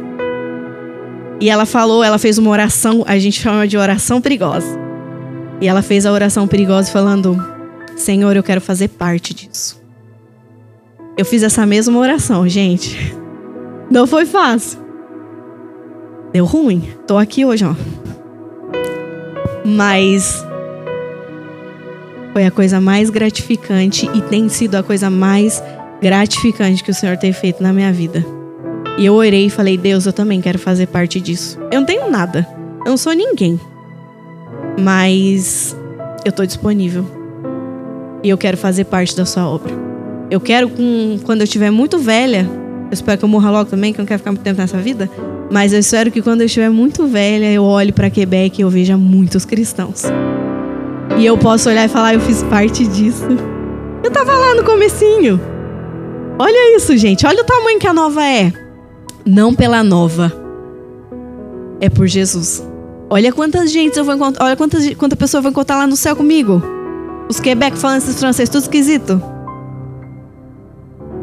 E 1.40 1.50
ela 1.50 1.66
falou, 1.66 2.04
ela 2.04 2.18
fez 2.18 2.38
uma 2.38 2.50
oração, 2.50 3.04
a 3.06 3.18
gente 3.18 3.40
chama 3.40 3.66
de 3.66 3.76
oração 3.76 4.20
perigosa. 4.20 4.81
E 5.62 5.68
ela 5.68 5.80
fez 5.80 6.04
a 6.04 6.12
oração 6.12 6.48
perigosa 6.48 6.90
falando: 6.90 7.40
Senhor, 7.94 8.36
eu 8.36 8.42
quero 8.42 8.60
fazer 8.60 8.88
parte 8.88 9.32
disso. 9.32 9.80
Eu 11.16 11.24
fiz 11.24 11.44
essa 11.44 11.64
mesma 11.64 11.96
oração, 12.00 12.48
gente. 12.48 13.14
Não 13.88 14.04
foi 14.04 14.26
fácil. 14.26 14.80
Deu 16.32 16.44
ruim. 16.44 16.82
Tô 17.06 17.16
aqui 17.16 17.44
hoje, 17.44 17.64
ó. 17.64 17.76
Mas 19.64 20.44
foi 22.32 22.44
a 22.44 22.50
coisa 22.50 22.80
mais 22.80 23.08
gratificante 23.08 24.10
e 24.12 24.20
tem 24.20 24.48
sido 24.48 24.74
a 24.74 24.82
coisa 24.82 25.08
mais 25.08 25.62
gratificante 26.00 26.82
que 26.82 26.90
o 26.90 26.94
Senhor 26.94 27.16
tem 27.16 27.32
feito 27.32 27.62
na 27.62 27.72
minha 27.72 27.92
vida. 27.92 28.24
E 28.98 29.06
eu 29.06 29.14
orei 29.14 29.46
e 29.46 29.50
falei: 29.50 29.78
Deus, 29.78 30.06
eu 30.06 30.12
também 30.12 30.40
quero 30.40 30.58
fazer 30.58 30.88
parte 30.88 31.20
disso. 31.20 31.56
Eu 31.70 31.78
não 31.78 31.86
tenho 31.86 32.10
nada. 32.10 32.48
Eu 32.84 32.90
não 32.90 32.96
sou 32.96 33.12
ninguém. 33.12 33.60
Mas 34.78 35.76
eu 36.24 36.32
tô 36.32 36.44
disponível. 36.44 37.04
E 38.22 38.28
eu 38.28 38.38
quero 38.38 38.56
fazer 38.56 38.84
parte 38.84 39.16
da 39.16 39.24
sua 39.24 39.48
obra. 39.48 39.72
Eu 40.30 40.40
quero, 40.40 40.68
com, 40.68 41.18
quando 41.24 41.40
eu 41.40 41.44
estiver 41.44 41.70
muito 41.70 41.98
velha, 41.98 42.48
eu 42.86 42.92
espero 42.92 43.18
que 43.18 43.24
eu 43.24 43.28
morra 43.28 43.50
logo 43.50 43.68
também, 43.68 43.92
que 43.92 44.00
eu 44.00 44.02
não 44.02 44.06
quero 44.06 44.18
ficar 44.18 44.30
muito 44.30 44.42
tempo 44.42 44.60
nessa 44.60 44.78
vida. 44.78 45.10
Mas 45.50 45.72
eu 45.72 45.80
espero 45.80 46.10
que 46.10 46.22
quando 46.22 46.40
eu 46.40 46.46
estiver 46.46 46.70
muito 46.70 47.06
velha, 47.06 47.50
eu 47.52 47.64
olhe 47.64 47.92
para 47.92 48.08
Quebec 48.08 48.58
e 48.58 48.62
eu 48.62 48.70
veja 48.70 48.96
muitos 48.96 49.44
cristãos. 49.44 50.04
E 51.18 51.26
eu 51.26 51.36
posso 51.36 51.68
olhar 51.68 51.84
e 51.84 51.88
falar, 51.88 52.14
eu 52.14 52.20
fiz 52.20 52.42
parte 52.44 52.86
disso. 52.86 53.26
Eu 54.02 54.10
tava 54.10 54.32
lá 54.32 54.54
no 54.54 54.64
comecinho. 54.64 55.40
Olha 56.38 56.76
isso, 56.76 56.96
gente. 56.96 57.26
Olha 57.26 57.42
o 57.42 57.44
tamanho 57.44 57.78
que 57.78 57.86
a 57.86 57.92
nova 57.92 58.24
é. 58.24 58.52
Não 59.24 59.54
pela 59.54 59.84
nova. 59.84 60.32
É 61.80 61.90
por 61.90 62.06
Jesus. 62.06 62.62
Olha 63.12 63.30
quantas 63.30 63.70
gente 63.70 63.98
eu 63.98 64.06
vou 64.06 64.14
encontrar. 64.14 64.46
Olha 64.46 64.56
quantas, 64.56 64.94
quanta 64.94 65.14
pessoa 65.14 65.40
eu 65.40 65.42
vou 65.42 65.50
encontrar 65.50 65.76
lá 65.76 65.86
no 65.86 65.96
céu 65.96 66.16
comigo. 66.16 66.62
Os 67.28 67.38
Quebec 67.38 67.76
falando 67.76 67.98
esses 67.98 68.18
francês, 68.18 68.48
tudo 68.48 68.62
esquisito. 68.62 69.22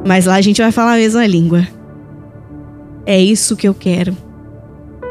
Mas 0.06 0.28
lá 0.28 0.36
a 0.36 0.42
gente 0.42 0.62
vai 0.62 0.72
falar 0.72 0.94
a 0.94 0.98
mesma 0.98 1.26
língua. 1.26 1.68
É 3.08 3.20
isso 3.20 3.56
que 3.56 3.68
eu 3.68 3.74
quero. 3.74 4.16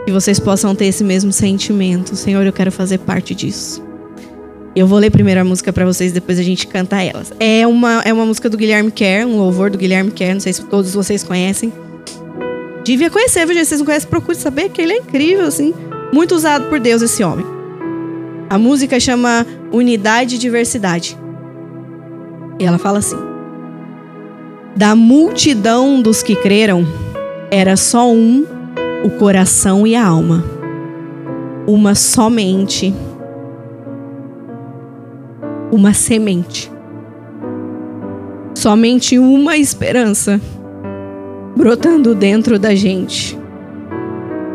Que 0.07 0.13
vocês 0.13 0.39
possam 0.39 0.73
ter 0.73 0.85
esse 0.87 1.03
mesmo 1.03 1.33
sentimento. 1.33 2.15
Senhor, 2.15 2.47
eu 2.47 2.53
quero 2.53 2.71
fazer 2.71 2.99
parte 2.99 3.35
disso. 3.35 3.83
Eu 4.77 4.87
vou 4.87 5.01
ler 5.01 5.11
primeiro 5.11 5.41
a 5.41 5.45
música 5.45 5.73
para 5.73 5.85
vocês, 5.85 6.13
depois 6.13 6.39
a 6.39 6.45
gente 6.45 6.65
canta 6.69 7.03
elas. 7.03 7.33
É 7.41 7.67
uma, 7.67 8.03
é 8.05 8.13
uma 8.13 8.25
música 8.25 8.49
do 8.49 8.57
Guilherme 8.57 8.93
Kerr, 8.93 9.27
um 9.27 9.37
louvor 9.37 9.69
do 9.69 9.77
Guilherme 9.77 10.13
Kerr, 10.13 10.35
não 10.35 10.41
sei 10.41 10.53
se 10.53 10.65
todos 10.67 10.95
vocês 10.95 11.25
conhecem. 11.25 11.73
Devia 12.85 13.11
conhecer, 13.11 13.45
viu? 13.47 13.57
Se 13.57 13.65
vocês 13.65 13.81
não 13.81 13.87
conhecem, 13.87 14.09
procure 14.09 14.37
saber 14.37 14.69
que 14.69 14.81
ele 14.81 14.93
é 14.93 14.99
incrível, 14.99 15.45
assim. 15.45 15.75
Muito 16.13 16.35
usado 16.35 16.69
por 16.69 16.81
Deus 16.81 17.03
esse 17.03 17.23
homem. 17.23 17.45
A 18.51 18.59
música 18.59 18.99
chama 18.99 19.47
Unidade 19.71 20.37
e 20.37 20.39
Diversidade. 20.39 21.19
E 22.59 22.65
ela 22.65 22.79
fala 22.79 22.99
assim: 22.99 23.19
Da 24.75 24.95
multidão 24.95 26.01
dos 26.01 26.23
que 26.23 26.35
creram, 26.35 26.87
era 27.51 27.77
só 27.77 28.11
um, 28.11 28.45
o 29.05 29.11
coração 29.11 29.87
e 29.87 29.95
a 29.95 30.07
alma. 30.07 30.45
Uma 31.67 31.95
somente. 31.95 32.95
Uma 35.71 35.93
semente. 35.93 36.73
Somente 38.55 39.19
uma 39.19 39.57
esperança 39.57 40.41
brotando 41.55 42.15
dentro 42.15 42.59
da 42.59 42.75
gente. 42.75 43.38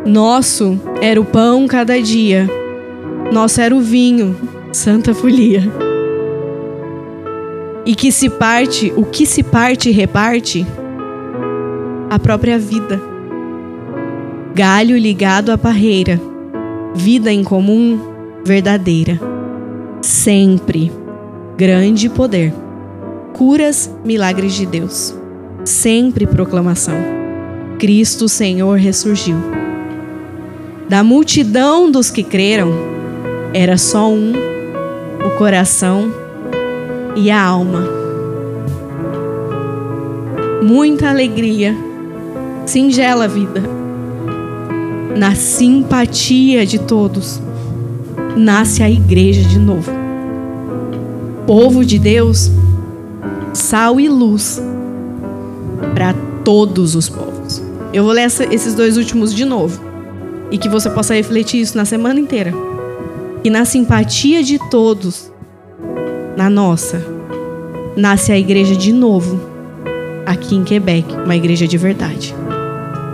Nosso 0.06 0.78
era 1.02 1.20
o 1.20 1.24
pão 1.24 1.66
cada 1.66 2.02
dia. 2.02 2.50
Nosso 3.32 3.62
era 3.62 3.74
o 3.74 3.80
vinho, 3.80 4.36
santa 4.72 5.14
folia. 5.14 5.64
E 7.86 7.96
que 7.96 8.12
se 8.12 8.30
parte, 8.30 8.92
o 8.98 9.06
que 9.06 9.26
se 9.26 9.42
parte 9.42 9.92
reparte? 9.92 10.68
A 12.10 12.20
própria 12.20 12.60
vida. 12.60 13.02
Galho 14.54 14.98
ligado 14.98 15.52
à 15.52 15.58
parreira. 15.58 16.20
Vida 16.94 17.32
em 17.32 17.44
comum 17.44 18.00
verdadeira. 18.46 19.20
Sempre. 20.02 20.92
Grande 21.58 22.10
poder. 22.10 22.54
Curas, 23.34 23.90
milagres 24.04 24.54
de 24.54 24.66
Deus. 24.66 25.16
Sempre 25.64 26.28
proclamação. 26.28 26.96
Cristo 27.80 28.28
Senhor 28.28 28.78
ressurgiu. 28.78 29.63
Da 30.90 31.02
multidão 31.02 31.90
dos 31.90 32.12
que 32.12 32.24
creram, 32.24 32.72
era 33.54 33.78
só 33.78 34.10
um, 34.10 34.34
o 35.26 35.38
coração 35.38 36.12
e 37.16 37.32
a 37.32 37.42
alma. 37.42 37.88
Muita 40.62 41.10
alegria, 41.10 41.76
singela 42.66 43.28
vida. 43.28 43.64
Na 45.16 45.36
simpatia 45.36 46.66
de 46.66 46.80
todos, 46.80 47.42
nasce 48.36 48.84
a 48.84 48.90
igreja 48.90 49.42
de 49.48 49.58
novo. 49.58 49.92
Povo 51.48 51.86
de 51.86 51.98
Deus, 51.98 52.52
sal 53.54 54.00
e 54.02 54.10
luz 54.10 54.62
para 55.94 56.14
todos 56.44 56.94
os 56.94 57.08
povos. 57.08 57.62
Eu 57.94 58.04
vou 58.04 58.12
ler 58.12 58.28
esses 58.52 58.74
dois 58.76 58.98
últimos 58.98 59.34
de 59.34 59.46
novo 59.46 59.83
e 60.52 60.58
que 60.58 60.70
você 60.70 60.90
possa 60.90 61.14
refletir 61.14 61.62
isso 61.62 61.78
na 61.78 61.86
semana 61.86 62.20
inteira. 62.20 62.54
E 63.44 63.50
na 63.50 63.66
simpatia 63.66 64.44
de 64.44 64.58
todos, 64.70 65.32
na 66.38 66.50
nossa, 66.50 67.06
nasce 67.96 68.32
a 68.32 68.40
igreja 68.40 68.76
de 68.76 68.94
novo, 68.94 69.40
aqui 70.26 70.56
em 70.56 70.64
Quebec, 70.64 71.14
uma 71.26 71.36
igreja 71.36 71.68
de 71.68 71.78
verdade, 71.78 72.34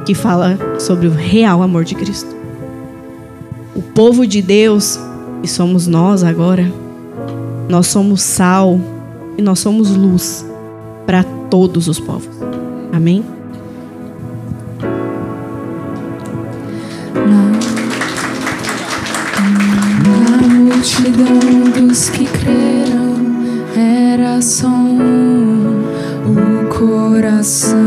que 0.06 0.14
fala 0.14 0.58
sobre 0.80 1.08
o 1.08 1.12
real 1.12 1.62
amor 1.62 1.84
de 1.84 1.96
Cristo. 1.96 2.36
O 3.76 3.82
povo 3.82 4.28
de 4.28 4.42
Deus, 4.42 5.00
e 5.44 5.48
somos 5.48 5.88
nós 5.88 6.24
agora, 6.24 6.72
nós 7.68 7.88
somos 7.88 8.22
sal 8.22 8.80
e 9.38 9.42
nós 9.42 9.60
somos 9.60 9.96
luz 9.96 10.46
para 11.06 11.24
todos 11.50 11.88
os 11.88 12.00
povos. 12.00 12.30
Amém? 12.92 13.39
Dos 21.72 22.10
que 22.10 22.26
creram, 22.26 23.16
era 23.76 24.42
só 24.42 24.68
um, 24.68 25.84
o 26.26 26.68
coração 26.68 27.78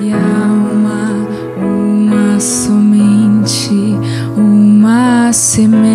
e 0.00 0.12
a 0.12 0.16
alma, 0.16 1.26
uma 1.56 2.38
somente, 2.40 3.96
uma 4.36 5.32
semente. 5.32 5.87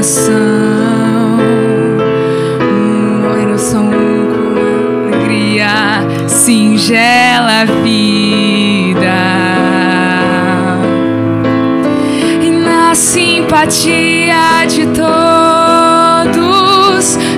Coração. 0.00 1.36
Um, 2.72 3.58
só 3.58 3.76
um 3.78 3.90
com 4.32 4.56
alegria, 5.14 5.68
singela 6.26 7.66
vida. 7.82 9.20
E 12.40 12.50
na 12.50 12.94
simpatia 12.94 14.64
de 14.66 14.86
todos 14.86 15.18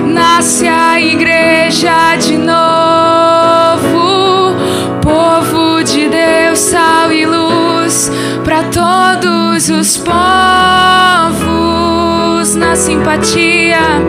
nasce 0.05 0.65
a 0.65 1.01
igreja 1.01 2.15
de 2.15 2.37
novo, 2.37 3.83
povo 5.01 5.83
de 5.83 6.07
Deus, 6.07 6.59
sal 6.59 7.11
e 7.11 7.25
luz 7.25 8.09
para 8.45 8.63
todos 8.63 9.69
os 9.69 9.97
povos 9.97 10.32
simpatia 13.03 14.01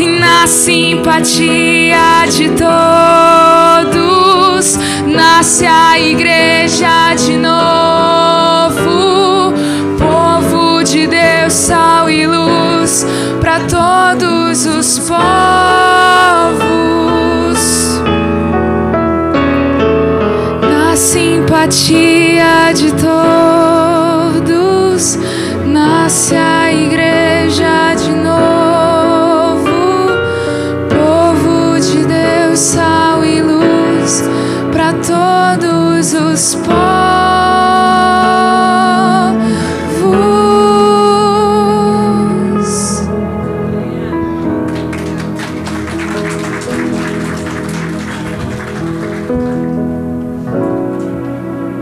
e 0.00 0.06
na 0.06 0.46
simpatia 0.46 2.24
de 2.26 2.48
todos 2.50 3.84
nasce 5.06 5.66
a 5.66 5.98
igreja 6.00 7.14
de 7.14 7.36
novo, 7.36 8.72
povo 9.98 10.82
de 10.82 11.06
Deus, 11.06 11.52
sal 11.52 12.08
e 12.08 12.26
luz 12.26 13.04
para 13.42 13.60
todos 13.60 14.64
os 14.64 14.98
povos. 15.00 15.18
Na 20.62 20.96
simpatia 20.96 22.72
de 22.74 22.90
todos 22.92 23.33